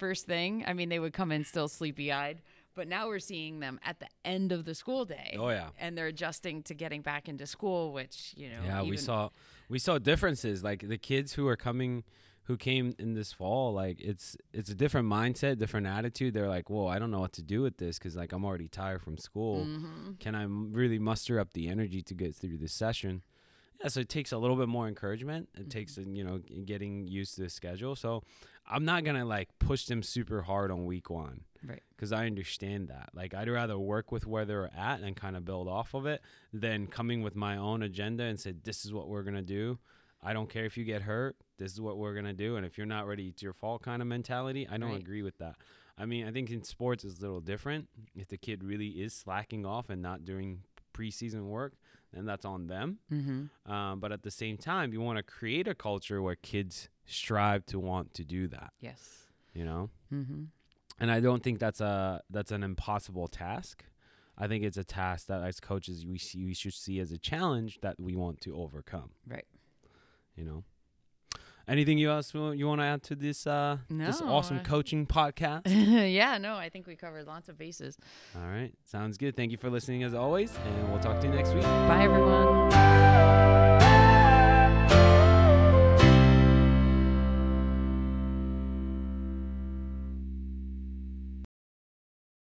first 0.00 0.26
thing 0.26 0.64
i 0.66 0.72
mean 0.72 0.88
they 0.88 0.98
would 0.98 1.12
come 1.12 1.30
in 1.36 1.44
still 1.44 1.68
sleepy 1.68 2.10
eyed 2.10 2.38
but 2.74 2.86
now 2.88 3.06
we're 3.08 3.18
seeing 3.32 3.60
them 3.60 3.78
at 3.84 3.96
the 4.00 4.06
end 4.24 4.50
of 4.52 4.64
the 4.64 4.74
school 4.74 5.04
day 5.04 5.36
Oh 5.38 5.50
yeah, 5.50 5.68
and 5.78 5.96
they're 5.96 6.06
adjusting 6.16 6.62
to 6.68 6.74
getting 6.74 7.02
back 7.02 7.28
into 7.28 7.46
school 7.46 7.92
which 7.92 8.32
you 8.36 8.48
know 8.48 8.62
yeah. 8.64 8.82
We 8.82 8.96
saw 8.96 9.28
we 9.68 9.78
saw 9.78 9.98
differences. 9.98 10.64
Like 10.64 10.80
the 10.94 10.98
kids 10.98 11.32
who 11.36 11.46
are 11.46 11.56
coming, 11.56 12.02
who 12.44 12.56
came 12.56 12.86
in 12.98 13.14
this 13.14 13.32
fall, 13.32 13.72
like 13.84 14.00
it's 14.00 14.36
it's 14.58 14.70
a 14.70 14.74
different 14.82 15.08
mindset, 15.08 15.58
different 15.58 15.86
attitude. 15.86 16.32
They're 16.34 16.48
like, 16.58 16.70
whoa, 16.70 16.86
I 16.94 16.98
don't 17.00 17.10
know 17.10 17.20
what 17.26 17.34
to 17.34 17.42
do 17.42 17.58
with 17.66 17.76
this 17.78 17.98
because 17.98 18.14
like 18.16 18.32
I'm 18.32 18.44
already 18.44 18.68
tired 18.68 19.00
from 19.02 19.16
school. 19.18 19.66
Mhm. 19.66 20.18
Can 20.24 20.34
I 20.34 20.44
m- 20.44 20.72
really 20.72 20.98
muster 20.98 21.38
up 21.42 21.52
the 21.52 21.68
energy 21.68 22.02
to 22.02 22.14
get 22.14 22.34
through 22.34 22.58
this 22.58 22.72
session? 22.72 23.22
Yeah, 23.80 23.88
so 23.88 24.00
it 24.00 24.08
takes 24.08 24.30
a 24.32 24.38
little 24.38 24.56
bit 24.56 24.68
more 24.68 24.86
encouragement. 24.88 25.48
It 25.56 25.70
takes 25.70 25.98
uh, 25.98 26.02
you 26.18 26.24
know 26.24 26.38
getting 26.72 27.06
used 27.08 27.34
to 27.36 27.42
the 27.42 27.50
schedule. 27.50 27.94
So 27.96 28.22
I'm 28.70 28.84
not 28.84 29.04
gonna 29.04 29.24
like 29.24 29.48
push 29.58 29.84
them 29.86 30.02
super 30.02 30.42
hard 30.42 30.70
on 30.70 30.86
week 30.86 31.10
one. 31.10 31.42
Right. 31.62 31.82
because 31.94 32.10
I 32.10 32.24
understand 32.24 32.88
that. 32.88 33.10
Like, 33.12 33.34
I'd 33.34 33.46
rather 33.50 33.78
work 33.78 34.10
with 34.10 34.26
where 34.26 34.46
they're 34.46 34.70
at 34.74 35.00
and 35.00 35.14
kind 35.14 35.36
of 35.36 35.44
build 35.44 35.68
off 35.68 35.92
of 35.92 36.06
it 36.06 36.22
than 36.54 36.86
coming 36.86 37.20
with 37.22 37.36
my 37.36 37.58
own 37.58 37.82
agenda 37.82 38.24
and 38.24 38.40
say, 38.40 38.54
this 38.64 38.86
is 38.86 38.94
what 38.94 39.08
we're 39.08 39.22
going 39.24 39.34
to 39.36 39.42
do. 39.42 39.78
I 40.22 40.32
don't 40.32 40.48
care 40.48 40.64
if 40.64 40.78
you 40.78 40.84
get 40.84 41.02
hurt. 41.02 41.36
This 41.58 41.70
is 41.70 41.78
what 41.78 41.98
we're 41.98 42.14
going 42.14 42.24
to 42.24 42.32
do. 42.32 42.56
And 42.56 42.64
if 42.64 42.78
you're 42.78 42.86
not 42.86 43.06
ready, 43.06 43.28
it's 43.28 43.42
your 43.42 43.52
fault 43.52 43.82
kind 43.82 44.00
of 44.00 44.08
mentality. 44.08 44.66
I 44.70 44.78
don't 44.78 44.92
Right. 44.92 45.00
agree 45.02 45.20
with 45.20 45.36
that. 45.36 45.56
I 45.98 46.06
mean, 46.06 46.26
I 46.26 46.30
think 46.32 46.48
in 46.50 46.62
sports 46.62 47.04
it's 47.04 47.18
a 47.18 47.22
little 47.22 47.42
different. 47.42 47.88
If 48.16 48.28
the 48.28 48.38
kid 48.38 48.64
really 48.64 48.88
is 48.88 49.12
slacking 49.12 49.66
off 49.66 49.90
and 49.90 50.00
not 50.00 50.24
doing 50.24 50.62
preseason 50.94 51.48
work, 51.48 51.74
then 52.12 52.24
that's 52.24 52.44
on 52.44 52.66
them. 52.66 52.98
Mhm. 53.10 53.50
Um, 53.70 54.00
but 54.00 54.12
at 54.12 54.22
the 54.22 54.30
same 54.30 54.56
time, 54.56 54.92
you 54.92 55.00
want 55.00 55.16
to 55.18 55.22
create 55.22 55.68
a 55.68 55.74
culture 55.74 56.20
where 56.20 56.36
kids 56.36 56.88
strive 57.06 57.64
to 57.66 57.78
want 57.78 58.14
to 58.14 58.24
do 58.24 58.48
that, 58.48 58.72
yes 58.80 59.26
you 59.52 59.64
know? 59.64 59.90
mm-hmm. 60.12 60.44
and 61.00 61.10
I 61.10 61.20
don't 61.20 61.42
think 61.42 61.58
that's 61.58 61.80
a 61.80 62.22
that's 62.30 62.52
an 62.52 62.62
impossible 62.62 63.26
task. 63.28 63.84
I 64.38 64.46
think 64.46 64.64
it's 64.64 64.78
a 64.78 64.84
task 64.84 65.26
that 65.26 65.42
as 65.42 65.60
coaches 65.60 66.06
we 66.06 66.18
see 66.18 66.44
we 66.44 66.54
should 66.54 66.72
see 66.72 66.98
as 67.00 67.10
a 67.12 67.18
challenge 67.18 67.80
that 67.82 67.98
we 68.00 68.14
want 68.16 68.40
to 68.42 68.56
overcome. 68.56 69.10
Right. 69.26 69.46
You 70.36 70.44
know. 70.44 70.64
Anything 71.70 71.98
you 71.98 72.10
else 72.10 72.34
you 72.34 72.66
want 72.66 72.80
to 72.80 72.84
add 72.84 73.04
to 73.04 73.14
this 73.14 73.46
uh 73.46 73.78
this 73.88 74.20
awesome 74.20 74.58
coaching 74.60 75.06
podcast? 75.06 75.62
yeah, 76.12 76.36
no, 76.36 76.56
I 76.56 76.68
think 76.68 76.88
we 76.88 76.96
covered 76.96 77.28
lots 77.28 77.48
of 77.48 77.56
bases. 77.56 77.96
All 78.34 78.42
right. 78.42 78.72
Sounds 78.84 79.16
good. 79.16 79.36
Thank 79.36 79.52
you 79.52 79.56
for 79.56 79.70
listening 79.70 80.02
as 80.02 80.12
always 80.12 80.56
and 80.56 80.90
we'll 80.90 81.00
talk 81.00 81.20
to 81.20 81.28
you 81.28 81.32
next 81.32 81.54
week. 81.54 81.62
Bye, 81.62 82.02
everyone. 82.02 83.89